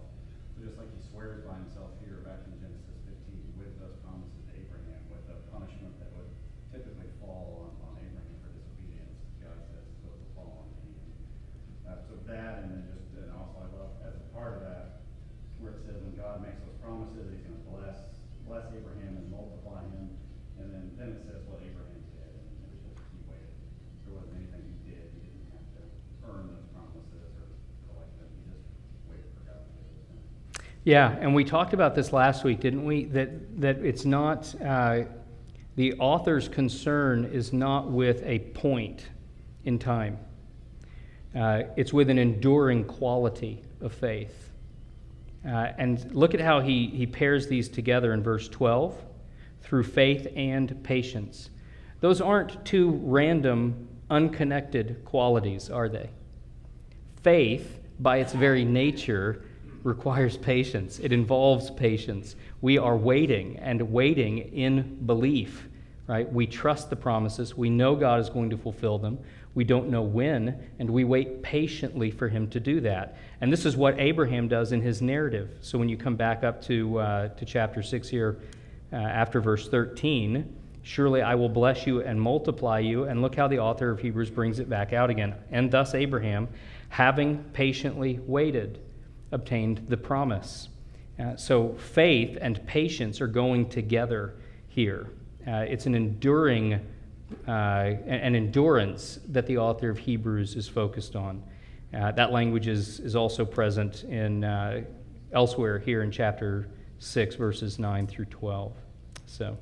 [0.56, 4.44] So just like he swears by himself here back in Genesis 15 with those promises
[4.44, 6.28] to Abraham, with a punishment that would
[6.70, 9.16] typically fall on, on Abraham for disobedience.
[9.42, 10.94] God says those will fall on him.
[11.82, 15.02] Uh, so that, and then just, and also I love as a part of that,
[15.58, 17.98] where it says when God makes those promises, he's gonna bless,
[18.46, 20.14] bless Abraham and multiply him.
[20.62, 23.50] And then, then it says what Abraham did, and it was just, he waited.
[24.06, 25.84] There wasn't anything he did, he didn't have to
[26.30, 27.50] earn those promises or
[27.90, 28.70] collect them, he just
[29.10, 30.22] waited for God to give it to him.
[30.84, 33.06] Yeah, and we talked about this last week, didn't we?
[33.06, 35.04] That, that it's not, uh,
[35.76, 39.08] the author's concern is not with a point
[39.64, 40.18] in time,
[41.36, 44.50] uh, it's with an enduring quality of faith.
[45.46, 48.96] Uh, and look at how he, he pairs these together in verse 12
[49.62, 51.52] through faith and patience.
[52.00, 56.10] Those aren't two random, unconnected qualities, are they?
[57.22, 59.44] Faith, by its very nature,
[59.84, 61.00] requires patience.
[61.00, 62.36] It involves patience.
[62.62, 65.68] We are waiting and waiting in belief,
[66.08, 66.32] right?
[66.32, 67.58] We trust the promises.
[67.58, 69.18] We know God is going to fulfill them.
[69.54, 73.18] We don't know when, and we wait patiently for him to do that.
[73.42, 75.58] And this is what Abraham does in his narrative.
[75.62, 78.40] So when you come back up to, uh, to chapter 6 here,
[78.94, 83.06] uh, after verse 13, surely I will bless you and multiply you.
[83.06, 85.36] And look how the author of Hebrews brings it back out again.
[85.52, 86.48] And thus Abraham,
[86.90, 88.80] having patiently waited,
[89.32, 90.70] obtained the promise.
[91.20, 94.36] Uh, so faith and patience are going together
[94.68, 95.10] here.
[95.48, 96.74] Uh, it's an enduring,
[97.48, 101.44] uh, an endurance that the author of Hebrews is focused on.
[101.94, 104.82] Uh, that language is, is also present in uh,
[105.34, 108.74] elsewhere here in chapter 6, verses 9 through 12.
[109.26, 109.58] So,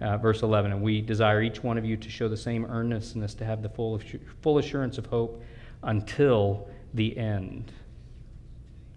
[0.00, 3.34] uh, verse 11, and we desire each one of you to show the same earnestness
[3.34, 4.00] to have the full,
[4.42, 5.42] full assurance of hope
[5.82, 7.72] until the end.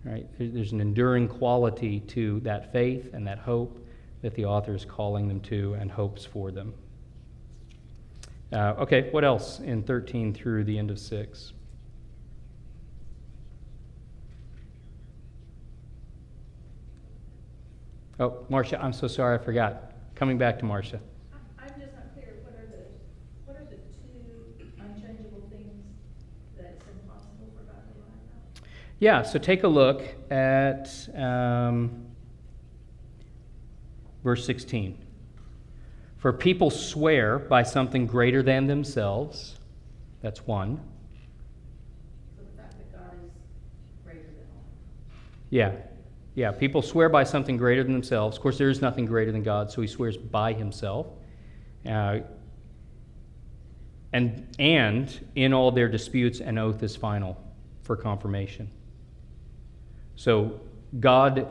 [0.03, 0.27] Right?
[0.39, 3.85] There's an enduring quality to that faith and that hope
[4.21, 6.73] that the author is calling them to and hopes for them.
[8.53, 11.53] Uh, okay, what else in 13 through the end of 6?
[18.19, 19.93] Oh, Marcia, I'm so sorry, I forgot.
[20.13, 20.99] Coming back to Marcia.
[21.57, 22.85] I'm just not clear, what are the,
[23.45, 25.81] what are the two unchangeable things
[26.55, 28.69] that's impossible for God to lie about?
[29.01, 32.05] Yeah, so take a look at um,
[34.23, 34.95] verse 16.
[36.17, 39.57] For people swear by something greater than themselves.
[40.21, 40.79] That's one.
[42.37, 43.31] So the fact that God is
[44.05, 44.63] greater than all.
[45.49, 45.71] Yeah.
[46.35, 48.37] Yeah, people swear by something greater than themselves.
[48.37, 51.07] Of course, there is nothing greater than God, so he swears by himself.
[51.89, 52.19] Uh,
[54.13, 57.35] and, and in all their disputes, an oath is final
[57.81, 58.69] for confirmation.
[60.15, 60.59] So,
[60.99, 61.47] God,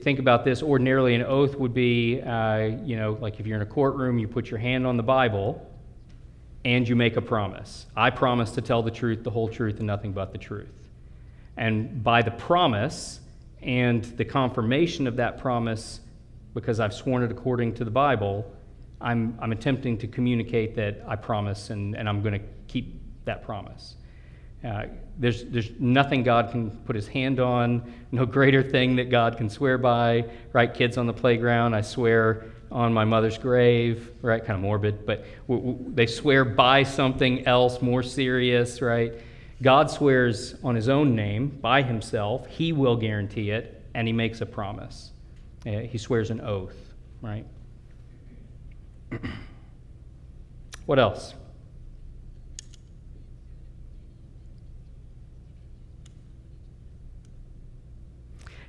[0.00, 0.62] think about this.
[0.62, 4.28] Ordinarily, an oath would be, uh, you know, like if you're in a courtroom, you
[4.28, 5.70] put your hand on the Bible
[6.64, 7.86] and you make a promise.
[7.96, 10.72] I promise to tell the truth, the whole truth, and nothing but the truth.
[11.56, 13.20] And by the promise,
[13.64, 16.00] and the confirmation of that promise,
[16.52, 18.50] because I've sworn it according to the Bible,
[19.00, 23.42] I'm, I'm attempting to communicate that I promise and, and I'm going to keep that
[23.42, 23.96] promise.
[24.64, 24.86] Uh,
[25.18, 29.48] there's, there's nothing God can put his hand on, no greater thing that God can
[29.48, 30.72] swear by, right?
[30.72, 34.44] Kids on the playground, I swear on my mother's grave, right?
[34.44, 39.12] Kind of morbid, but w- w- they swear by something else more serious, right?
[39.62, 42.46] God swears on his own name, by himself.
[42.48, 45.12] He will guarantee it, and he makes a promise.
[45.66, 46.76] Uh, he swears an oath,
[47.22, 47.46] right?
[50.86, 51.34] what else?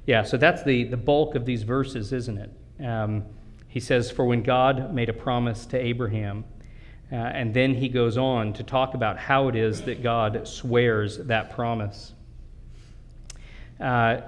[0.05, 2.85] Yeah, so that's the, the bulk of these verses, isn't it?
[2.85, 3.23] Um,
[3.67, 6.45] he says, For when God made a promise to Abraham,
[7.11, 11.17] uh, and then he goes on to talk about how it is that God swears
[11.17, 12.13] that promise.
[13.79, 14.21] Uh,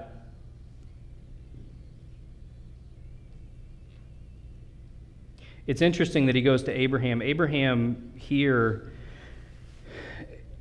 [5.66, 7.22] it's interesting that he goes to Abraham.
[7.22, 8.92] Abraham here,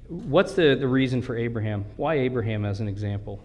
[0.09, 1.85] what's the, the reason for Abraham?
[1.97, 3.43] Why Abraham as an example?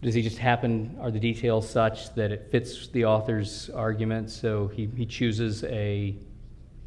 [0.00, 4.68] Does he just happen, are the details such that it fits the author's argument, so
[4.68, 6.14] he, he chooses a,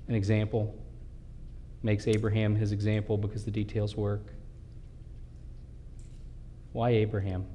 [0.08, 0.74] an example,
[1.84, 4.28] makes Abraham his example because the details work?
[6.71, 7.45] Why Abraham?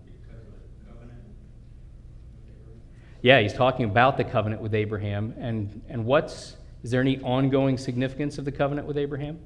[3.23, 5.35] Yeah, he's talking about the covenant with Abraham.
[5.39, 9.41] And, and what's, is there any ongoing significance of the covenant with Abraham?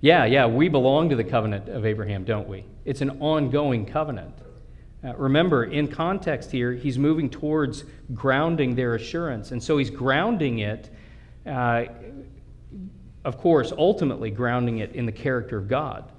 [0.00, 2.64] Yeah, yeah, we belong to the covenant of Abraham, don't we?
[2.84, 4.34] It's an ongoing covenant.
[5.04, 7.84] Uh, remember, in context here, he's moving towards
[8.14, 9.50] grounding their assurance.
[9.50, 10.90] And so he's grounding it,
[11.46, 11.86] uh,
[13.24, 16.10] of course, ultimately grounding it in the character of God.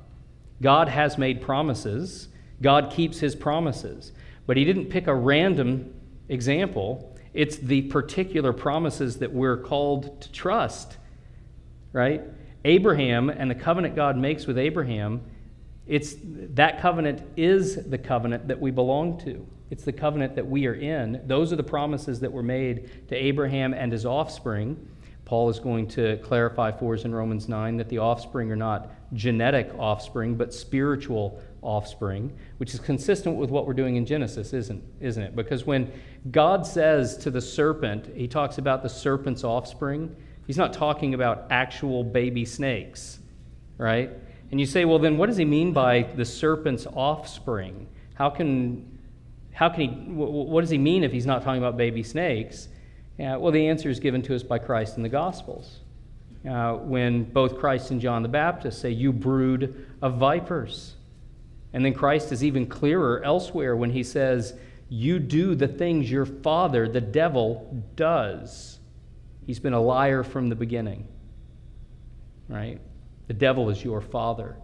[0.62, 2.28] God has made promises,
[2.62, 4.12] God keeps his promises.
[4.46, 5.94] But he didn't pick a random
[6.28, 10.98] example, it's the particular promises that we're called to trust,
[11.94, 12.24] right?
[12.66, 15.22] Abraham and the covenant God makes with Abraham,
[15.88, 19.46] it's that covenant is the covenant that we belong to.
[19.72, 21.22] It's the covenant that we are in.
[21.26, 24.88] Those are the promises that were made to Abraham and his offspring.
[25.26, 28.92] Paul is going to clarify for us in Romans 9 that the offspring are not
[29.14, 34.84] genetic offspring, but spiritual offspring, which is consistent with what we're doing in Genesis, isn't,
[35.00, 35.36] isn't it?
[35.36, 35.92] Because when
[36.32, 40.16] God says to the serpent, he talks about the serpent's offspring,
[40.50, 43.20] He's not talking about actual baby snakes,
[43.78, 44.10] right?
[44.50, 47.88] And you say, well, then what does he mean by the serpent's offspring?
[48.16, 48.98] How can,
[49.54, 52.68] how can he, what does he mean if he's not talking about baby snakes?
[53.20, 55.82] Uh, well, the answer is given to us by Christ in the Gospels.
[56.50, 60.96] Uh, when both Christ and John the Baptist say, You brood of vipers.
[61.74, 64.56] And then Christ is even clearer elsewhere when he says,
[64.90, 68.79] You do the things your father, the devil, does.
[69.50, 71.08] He's been a liar from the beginning,
[72.50, 72.80] right?
[73.26, 74.58] The devil is your father.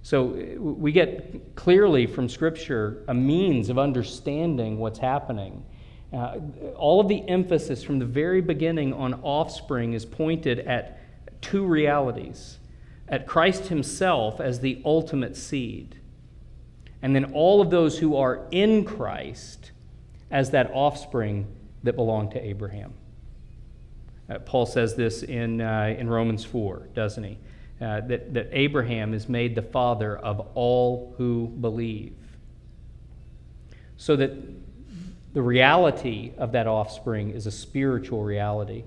[0.00, 5.62] So uh, we get clearly from Scripture a means of understanding what's happening.
[6.10, 6.38] Uh,
[6.74, 10.98] all of the emphasis from the very beginning on offspring is pointed at
[11.42, 12.60] two realities
[13.08, 16.00] at Christ Himself as the ultimate seed,
[17.02, 19.72] and then all of those who are in Christ
[20.30, 21.46] as that offspring
[21.82, 22.94] that belong to Abraham.
[24.28, 27.38] Uh, Paul says this in, uh, in Romans 4, doesn't he?
[27.80, 32.14] Uh, that, that Abraham is made the father of all who believe.
[33.96, 34.32] So that
[35.32, 38.84] the reality of that offspring is a spiritual reality.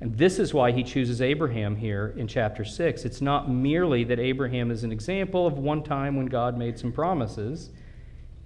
[0.00, 3.04] And this is why he chooses Abraham here in chapter 6.
[3.04, 6.90] It's not merely that Abraham is an example of one time when God made some
[6.90, 7.70] promises.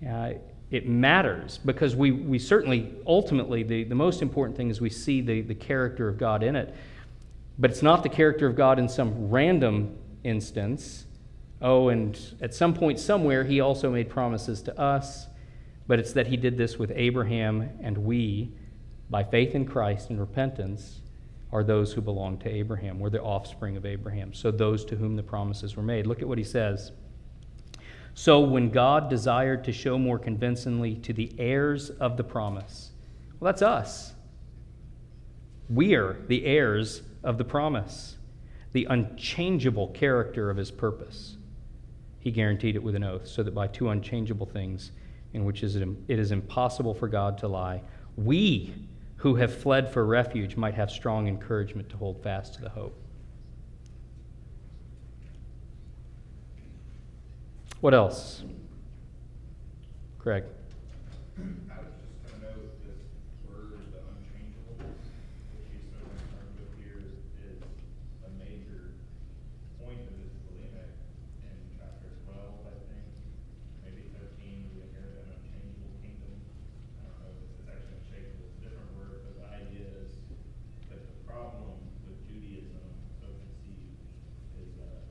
[0.09, 0.35] Uh,
[0.71, 5.21] it matters because we, we certainly, ultimately, the, the most important thing is we see
[5.21, 6.75] the, the character of God in it.
[7.59, 11.07] But it's not the character of God in some random instance.
[11.63, 15.29] Oh, and at some point, somewhere, he also made promises to us.
[15.87, 18.53] But it's that he did this with Abraham, and we,
[19.11, 21.01] by faith in Christ and repentance,
[21.53, 22.99] are those who belong to Abraham.
[22.99, 24.35] We're the offspring of Abraham.
[24.35, 26.07] So those to whom the promises were made.
[26.07, 26.91] Look at what he says.
[28.15, 32.93] So when God desired to show more convincingly to the heirs of the promise,
[33.39, 34.15] well, that's us.
[35.69, 38.17] We are the heirs of the promise,
[38.73, 41.37] the unchangeable character of his purpose.
[42.21, 44.93] He guaranteed it with an oath, so that by two unchangeable things,
[45.33, 45.75] in which it
[46.09, 47.83] is impossible for God to lie,
[48.17, 48.73] we
[49.17, 52.97] who have fled for refuge might have strong encouragement to hold fast to the hope.
[57.85, 58.41] What else?
[60.17, 60.45] Craig.
[61.37, 62.97] I was just gonna note this
[63.45, 66.97] word, the unchangeable, which he's so concerned with here
[67.45, 67.61] is
[68.25, 68.97] a major
[69.77, 70.97] point of his polemic
[71.45, 73.05] in chapter twelve, I think.
[73.85, 76.41] Maybe thirteen, we inherit an unchangeable kingdom.
[76.41, 80.17] I don't know if it's actually unchangeable, it's a different word, but the idea is
[80.89, 82.81] that the problem with Judaism,
[83.21, 84.01] so conceived,
[84.57, 85.05] is, uh,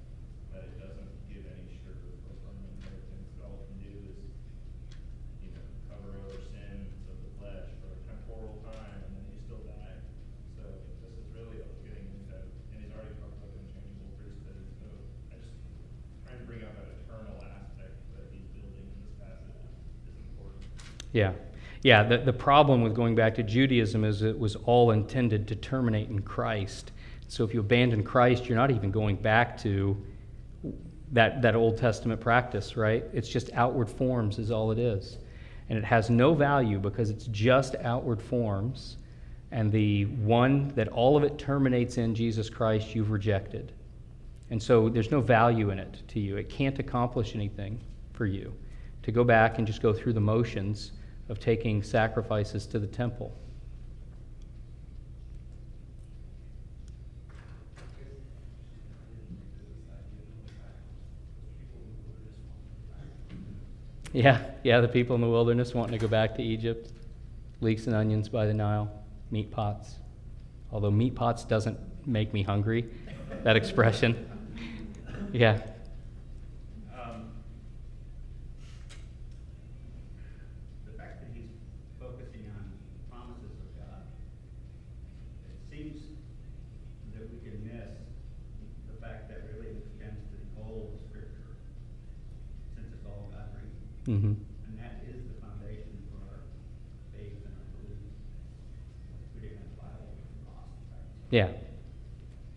[0.57, 3.29] that it doesn't give any sure or permanent inheritance.
[3.43, 4.31] All it can do is
[5.43, 9.37] you know, cover over sins of the flesh for a temporal time, and then you
[9.43, 9.99] still die.
[10.55, 10.63] So
[11.03, 14.87] this is really getting into, and he's already talked about the unchangeable priesthood, so
[15.33, 15.59] I just,
[16.23, 19.59] trying to bring out that eternal aspect that he's building in this passage
[20.07, 20.63] is important.
[21.13, 21.31] Yeah.
[21.83, 25.55] Yeah, the, the problem with going back to Judaism is it was all intended to
[25.55, 26.91] terminate in Christ.
[27.27, 29.97] So if you abandon Christ, you're not even going back to
[31.11, 33.03] that, that Old Testament practice, right?
[33.13, 35.17] It's just outward forms, is all it is.
[35.69, 38.97] And it has no value because it's just outward forms.
[39.51, 43.73] And the one that all of it terminates in, Jesus Christ, you've rejected.
[44.49, 46.37] And so there's no value in it to you.
[46.37, 47.79] It can't accomplish anything
[48.13, 48.53] for you
[49.03, 50.93] to go back and just go through the motions
[51.29, 53.33] of taking sacrifices to the temple.
[64.13, 66.91] Yeah, yeah, the people in the wilderness wanting to go back to Egypt.
[67.61, 68.91] Leeks and onions by the Nile,
[69.31, 69.95] meat pots.
[70.71, 72.85] Although meat pots doesn't make me hungry,
[73.43, 74.29] that expression.
[75.31, 75.57] Yeah.
[76.93, 77.33] Um,
[80.85, 81.49] the fact that he's
[81.99, 82.69] focusing on
[83.09, 84.05] promises of God,
[85.49, 85.97] it seems
[87.15, 87.97] that we can miss
[88.85, 91.57] the fact that really it extends to the whole scripture,
[92.77, 93.49] since it's all God
[94.05, 94.21] breathed.
[94.21, 96.41] hmm And that is the foundation for our
[97.13, 97.97] faith and our belief.
[99.35, 101.31] We didn't have Bible, we'd lost, right?
[101.31, 101.47] Yeah.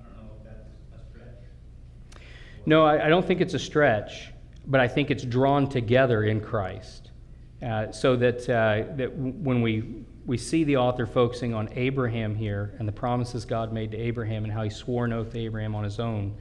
[0.00, 2.20] I don't know if that's a stretch.
[2.66, 4.32] No, I, I don't think it's a stretch,
[4.66, 7.10] but I think it's drawn together in Christ.
[7.62, 12.34] Uh, so that, uh, that w- when we, we see the author focusing on Abraham
[12.34, 15.38] here and the promises God made to Abraham and how he swore an oath to
[15.38, 16.36] Abraham on his own,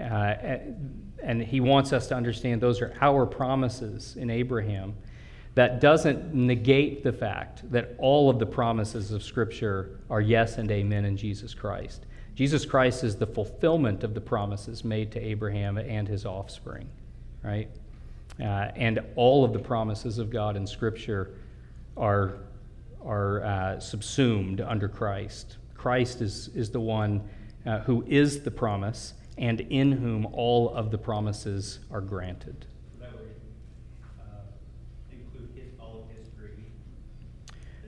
[0.00, 4.94] and he wants us to understand those are our promises in Abraham.
[5.54, 10.70] That doesn't negate the fact that all of the promises of Scripture are yes and
[10.70, 12.06] amen in Jesus Christ.
[12.34, 16.88] Jesus Christ is the fulfillment of the promises made to Abraham and his offspring,
[17.42, 17.68] right?
[18.38, 21.34] Uh, and all of the promises of God in Scripture
[21.96, 22.36] are,
[23.04, 25.58] are uh, subsumed under Christ.
[25.74, 27.28] Christ is, is the one
[27.66, 32.66] uh, who is the promise and in whom all of the promises are granted.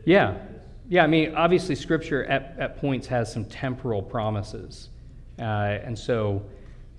[0.05, 0.37] Yeah.
[0.89, 4.89] Yeah, I mean, obviously, Scripture at, at points has some temporal promises.
[5.39, 6.43] Uh, and so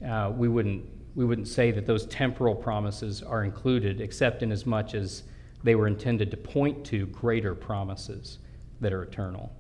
[0.07, 0.85] uh, we, wouldn't,
[1.15, 5.23] we wouldn't say that those temporal promises are included, except in as much as
[5.63, 8.39] they were intended to point to greater promises
[8.81, 9.51] that are eternal.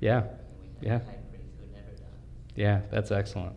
[0.00, 0.18] Yeah.
[0.18, 0.26] And
[0.80, 1.08] we have Yeah.
[1.08, 2.56] a high priest who never dies.
[2.56, 3.54] Yeah, that's excellent.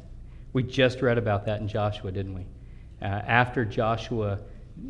[0.53, 2.45] We just read about that in Joshua, didn't we?
[3.01, 4.39] Uh, after Joshua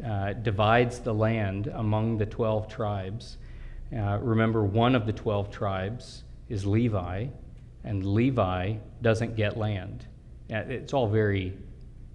[0.06, 3.38] uh, divides the land among the 12 tribes,
[3.96, 7.28] uh, remember one of the 12 tribes is Levi,
[7.84, 10.06] and Levi doesn't get land.
[10.52, 11.54] Uh, It's all very.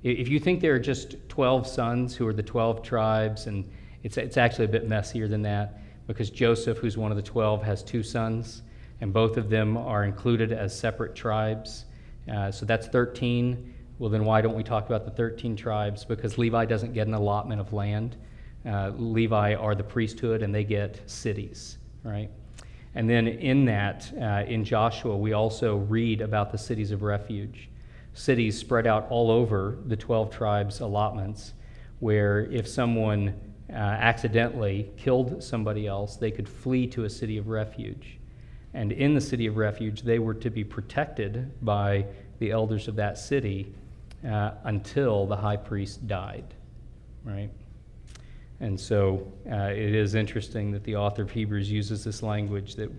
[0.02, 3.68] If you think there are just 12 sons who are the 12 tribes, and
[4.02, 7.62] it's, it's actually a bit messier than that, because Joseph, who's one of the 12,
[7.64, 8.62] has two sons,
[9.00, 11.84] and both of them are included as separate tribes.
[12.32, 13.74] Uh, so that's 13.
[13.98, 16.04] Well, then why don't we talk about the 13 tribes?
[16.04, 18.16] Because Levi doesn't get an allotment of land.
[18.66, 22.30] Uh, Levi are the priesthood, and they get cities, right?
[22.94, 27.68] And then in that, uh, in Joshua, we also read about the cities of refuge,
[28.14, 31.54] cities spread out all over the 12 tribes' allotments,
[32.00, 33.34] where if someone
[33.70, 38.17] uh, accidentally killed somebody else, they could flee to a city of refuge.
[38.74, 42.06] And in the city of refuge, they were to be protected by
[42.38, 43.72] the elders of that city
[44.26, 46.54] uh, until the high priest died,
[47.24, 47.50] right?
[48.60, 52.90] And so uh, it is interesting that the author of Hebrews uses this language that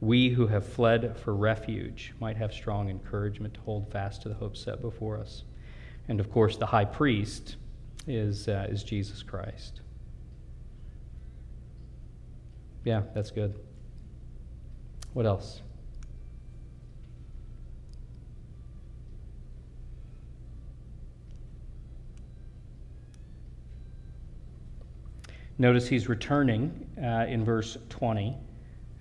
[0.00, 4.34] we who have fled for refuge might have strong encouragement to hold fast to the
[4.34, 5.42] hope set before us.
[6.08, 7.56] And of course, the high priest
[8.06, 9.80] is, uh, is Jesus Christ.
[12.84, 13.54] Yeah, that's good.
[15.12, 15.62] What else?
[25.58, 28.34] Notice he's returning uh, in verse 20,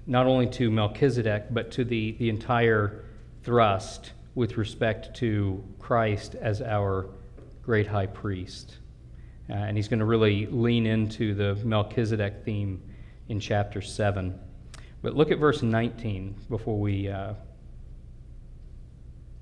[0.07, 3.05] not only to Melchizedek, but to the, the entire
[3.43, 7.07] thrust with respect to Christ as our
[7.63, 8.79] great high priest.
[9.49, 12.81] Uh, and he's going to really lean into the Melchizedek theme
[13.29, 14.37] in chapter 7.
[15.01, 17.33] But look at verse 19 before we, uh,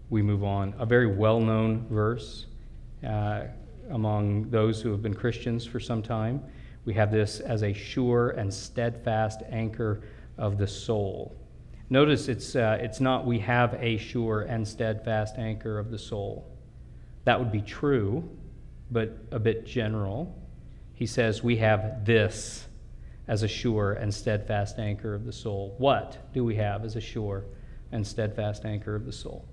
[0.10, 0.76] we move on.
[0.78, 2.46] A very well known verse
[3.06, 3.44] uh,
[3.90, 6.44] among those who have been Christians for some time.
[6.86, 10.04] We have this as a sure and steadfast anchor
[10.38, 11.36] of the soul.
[11.90, 16.46] Notice it's, uh, it's not we have a sure and steadfast anchor of the soul.
[17.24, 18.30] That would be true,
[18.92, 20.38] but a bit general.
[20.94, 22.67] He says we have this
[23.28, 25.76] as a sure and steadfast anchor of the soul.
[25.78, 27.46] What do we have as a sure
[27.92, 29.46] and steadfast anchor of the soul?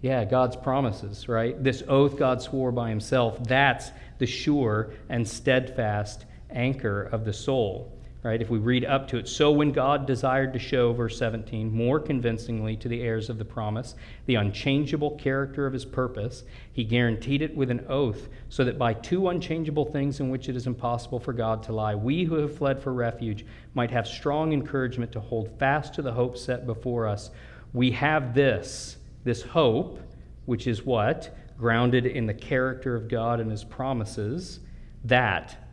[0.00, 1.60] Yeah, God's promises, right?
[1.62, 7.97] This oath God swore by himself, that's the sure and steadfast anchor of the soul,
[8.22, 8.42] right?
[8.42, 9.28] If we read up to it.
[9.28, 13.44] So when God desired to show, verse 17, more convincingly to the heirs of the
[13.44, 13.94] promise,
[14.26, 18.92] the unchangeable character of his purpose, he guaranteed it with an oath, so that by
[18.92, 22.56] two unchangeable things in which it is impossible for God to lie, we who have
[22.56, 27.06] fled for refuge might have strong encouragement to hold fast to the hope set before
[27.06, 27.30] us.
[27.72, 30.00] We have this this hope,
[30.46, 31.36] which is what?
[31.58, 34.60] Grounded in the character of God and his promises,
[35.04, 35.67] that,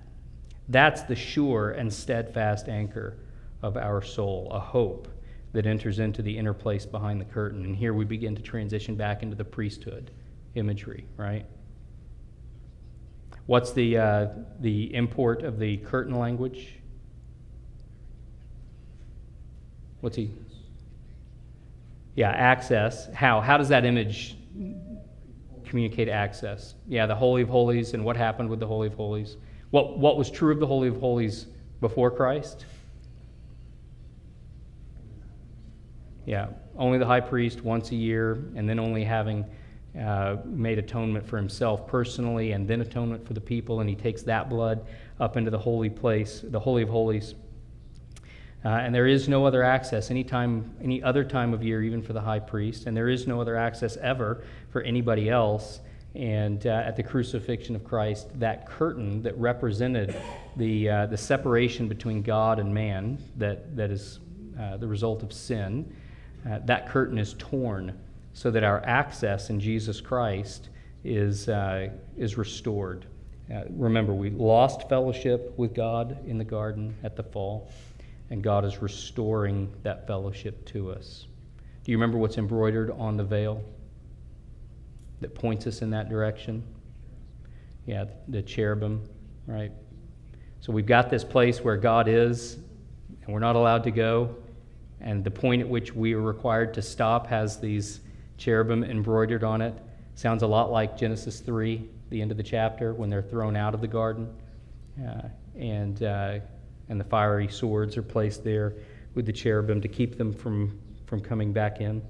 [0.70, 3.18] that's the sure and steadfast anchor
[3.62, 5.08] of our soul, a hope
[5.54, 7.64] that enters into the inner place behind the curtain.
[7.64, 10.12] And here we begin to transition back into the priesthood
[10.56, 11.46] imagery, right?
[13.46, 14.28] What's the, uh,
[14.60, 16.74] the import of the curtain language?
[20.02, 20.32] What's he?
[22.16, 23.12] Yeah, access.
[23.14, 23.42] How?
[23.42, 24.38] How does that image
[25.66, 26.76] communicate access?
[26.88, 29.38] Yeah, the Holy of Holies and what happened with the Holy of Holies.
[29.72, 31.48] What, what was true of the Holy of Holies
[31.82, 32.66] before Christ?
[36.26, 36.48] Yeah,
[36.78, 39.46] only the high priest once a year, and then only having
[40.00, 44.24] uh, made atonement for himself personally and then atonement for the people, and he takes
[44.24, 44.86] that blood
[45.20, 47.36] up into the holy place, the Holy of Holies.
[48.66, 52.02] Uh, and there is no other access any time, any other time of year, even
[52.02, 55.80] for the high priest, and there is no other access ever for anybody else.
[56.16, 60.16] And uh, at the crucifixion of Christ, that curtain that represented
[60.56, 64.20] the, uh, the separation between God and man, that, that is
[64.60, 65.94] uh, the result of sin,
[66.50, 68.00] uh, that curtain is torn
[68.34, 70.70] so that our access in Jesus Christ
[71.04, 73.06] is, uh, is restored.
[73.54, 77.70] Uh, remember, we lost fellowship with God in the garden at the fall,
[78.30, 81.28] and God is restoring that fellowship to us.
[81.84, 83.62] Do you remember what's embroidered on the veil
[85.22, 86.64] that points us in that direction?
[87.86, 89.08] Yeah, the cherubim,
[89.48, 89.72] right?
[90.60, 92.58] So we've got this place where God is,
[93.24, 94.36] and we're not allowed to go.
[95.00, 98.00] And the point at which we are required to stop has these
[98.38, 99.76] cherubim embroidered on it.
[100.16, 103.74] Sounds a lot like Genesis 3, the end of the chapter, when they're thrown out
[103.74, 104.34] of the garden.
[105.06, 106.40] Uh, and, uh,
[106.90, 108.74] and the fiery swords are placed there
[109.14, 112.02] with the cherubim to keep them from, from coming back in.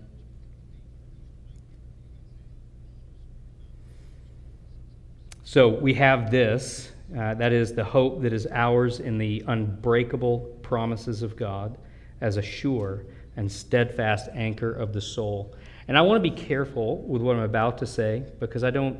[5.55, 6.91] So we have this.
[7.17, 11.77] Uh, that is the hope that is ours in the unbreakable promises of God
[12.19, 13.05] as a sure
[13.37, 15.55] and steadfast anchor of the soul.
[15.87, 18.99] And I want to be careful with what I'm about to say because I don't,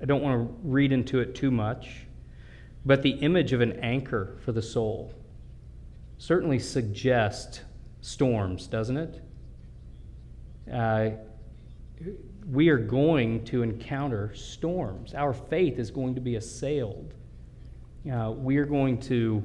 [0.00, 2.06] I don't want to read into it too much.
[2.86, 5.12] But the image of an anchor for the soul
[6.16, 7.60] certainly suggests
[8.00, 9.22] storms, doesn't it?
[10.72, 11.10] Uh,
[12.50, 15.14] we are going to encounter storms.
[15.14, 17.12] Our faith is going to be assailed.
[18.10, 19.42] Uh, we are going to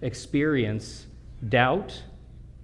[0.00, 1.06] experience
[1.48, 2.02] doubt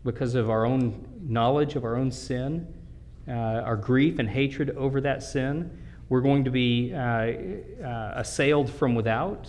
[0.05, 2.67] because of our own knowledge of our own sin,
[3.29, 5.71] uh, our grief and hatred over that sin.
[6.09, 9.49] We're going to be uh, uh assailed from without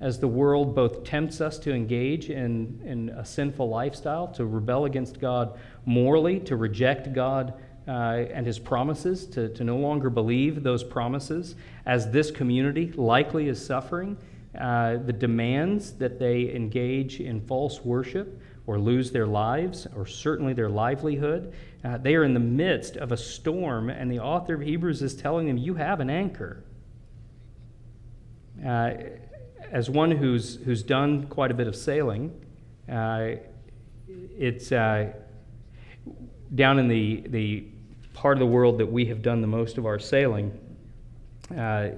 [0.00, 4.84] as the world both tempts us to engage in, in a sinful lifestyle, to rebel
[4.84, 7.54] against God morally, to reject God
[7.86, 11.54] uh, and his promises, to, to no longer believe those promises,
[11.86, 14.16] as this community likely is suffering.
[14.58, 20.52] Uh, the demands that they engage in false worship or lose their lives or certainly
[20.52, 21.52] their livelihood.
[21.84, 25.14] Uh, they are in the midst of a storm, and the author of Hebrews is
[25.14, 26.64] telling them, You have an anchor.
[28.64, 28.92] Uh,
[29.70, 32.32] as one who's, who's done quite a bit of sailing,
[32.90, 33.32] uh,
[34.06, 35.12] it's uh,
[36.54, 37.66] down in the, the
[38.14, 40.58] part of the world that we have done the most of our sailing.
[41.54, 41.90] Uh,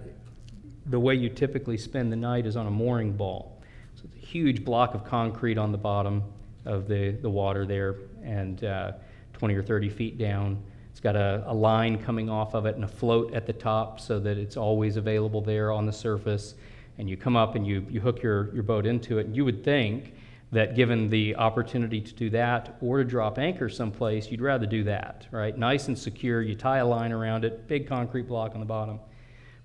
[0.87, 3.63] the way you typically spend the night is on a mooring ball.
[3.95, 6.25] So it's a huge block of concrete on the bottom
[6.65, 8.93] of the, the water there, and uh,
[9.35, 10.61] 20 or 30 feet down.
[10.91, 14.01] It's got a, a line coming off of it and a float at the top
[14.01, 16.55] so that it's always available there on the surface
[16.99, 19.27] and you come up and you, you hook your, your boat into it.
[19.27, 20.15] And you would think
[20.53, 24.85] that given the opportunity to do that or to drop anchor someplace, you'd rather do
[24.85, 25.57] that, right?
[25.59, 26.41] Nice and secure.
[26.41, 29.01] You tie a line around it, big concrete block on the bottom.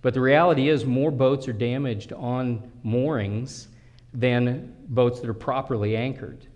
[0.01, 3.67] But the reality is, more boats are damaged on moorings
[4.13, 6.47] than boats that are properly anchored.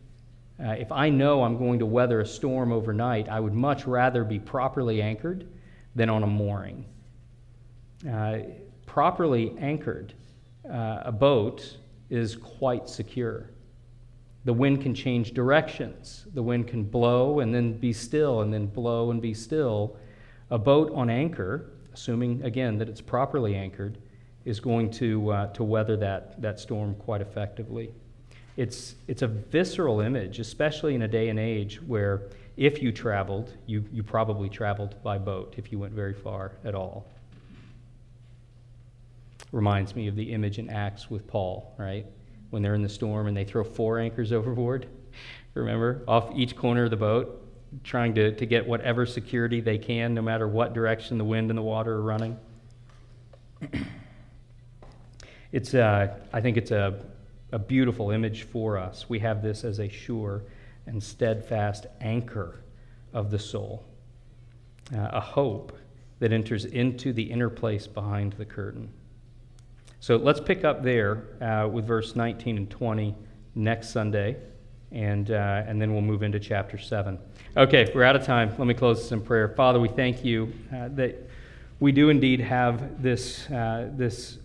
[0.60, 4.24] Uh, if I know I'm going to weather a storm overnight, I would much rather
[4.24, 5.48] be properly anchored
[5.96, 6.86] than on a mooring.
[8.10, 8.40] Uh,
[8.86, 10.14] properly anchored
[10.70, 11.78] uh, a boat
[12.10, 13.50] is quite secure.
[14.46, 16.26] The wind can change directions.
[16.34, 19.98] The wind can blow and then be still, and then blow and be still.
[20.52, 23.98] A boat on anchor, assuming again that it's properly anchored,
[24.46, 27.91] is going to, uh, to weather that, that storm quite effectively.
[28.56, 33.52] It's, it's a visceral image, especially in a day and age where if you traveled,
[33.66, 37.08] you, you probably traveled by boat if you went very far at all
[39.56, 42.06] reminds me of the image in Acts with Paul, right?
[42.50, 44.88] When they're in the storm and they throw four anchors overboard.
[45.54, 46.04] Remember?
[46.08, 47.41] Off each corner of the boat,
[47.84, 51.58] trying to, to get whatever security they can, no matter what direction the wind and
[51.58, 52.38] the water are running.
[55.52, 57.02] it's, uh, I think it's a,
[57.52, 59.10] a beautiful image for us.
[59.10, 60.43] We have this as a sure
[60.86, 62.62] and steadfast anchor
[63.14, 63.86] of the soul,
[64.93, 65.78] uh, a hope
[66.20, 68.91] that enters into the inner place behind the curtain.
[70.06, 73.16] So let's pick up there uh, with verse 19 and 20
[73.56, 74.38] next Sunday,
[74.91, 77.18] and, uh, and then we'll move into chapter 7.
[77.58, 78.53] Okay, we're out of time.
[78.56, 79.49] Let me close this in prayer.
[79.49, 81.28] Father, we thank you uh, that
[81.80, 84.38] we do indeed have this, uh, this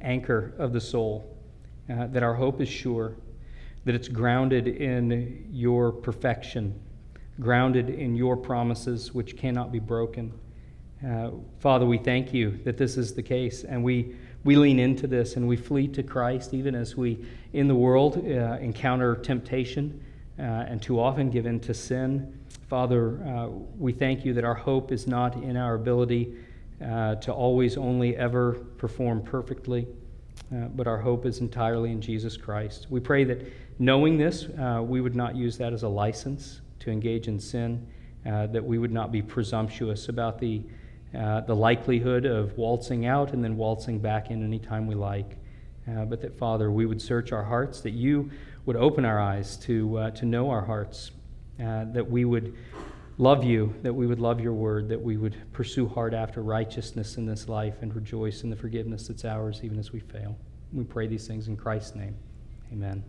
[0.00, 1.36] anchor of the soul,
[1.90, 3.16] uh, that our hope is sure,
[3.84, 6.80] that it's grounded in your perfection,
[7.40, 10.32] grounded in your promises, which cannot be broken.
[11.06, 15.06] Uh, Father, we thank you that this is the case, and we we lean into
[15.06, 20.02] this and we flee to Christ even as we, in the world, uh, encounter temptation
[20.38, 22.38] uh, and too often give in to sin.
[22.68, 26.34] Father, uh, we thank you that our hope is not in our ability
[26.82, 29.86] uh, to always only ever perform perfectly,
[30.54, 32.86] uh, but our hope is entirely in Jesus Christ.
[32.88, 33.46] We pray that
[33.78, 37.86] knowing this, uh, we would not use that as a license to engage in sin
[38.24, 40.62] that we would not be presumptuous about the,
[41.16, 45.36] uh, the likelihood of waltzing out and then waltzing back in anytime we like.
[45.88, 48.30] Uh, but that, Father, we would search our hearts, that you
[48.66, 51.10] would open our eyes to, uh, to know our hearts,
[51.58, 52.54] uh, that we would
[53.18, 57.16] love you, that we would love your word, that we would pursue hard after righteousness
[57.16, 60.36] in this life and rejoice in the forgiveness that's ours even as we fail.
[60.72, 62.16] We pray these things in Christ's name.
[62.72, 63.02] Amen.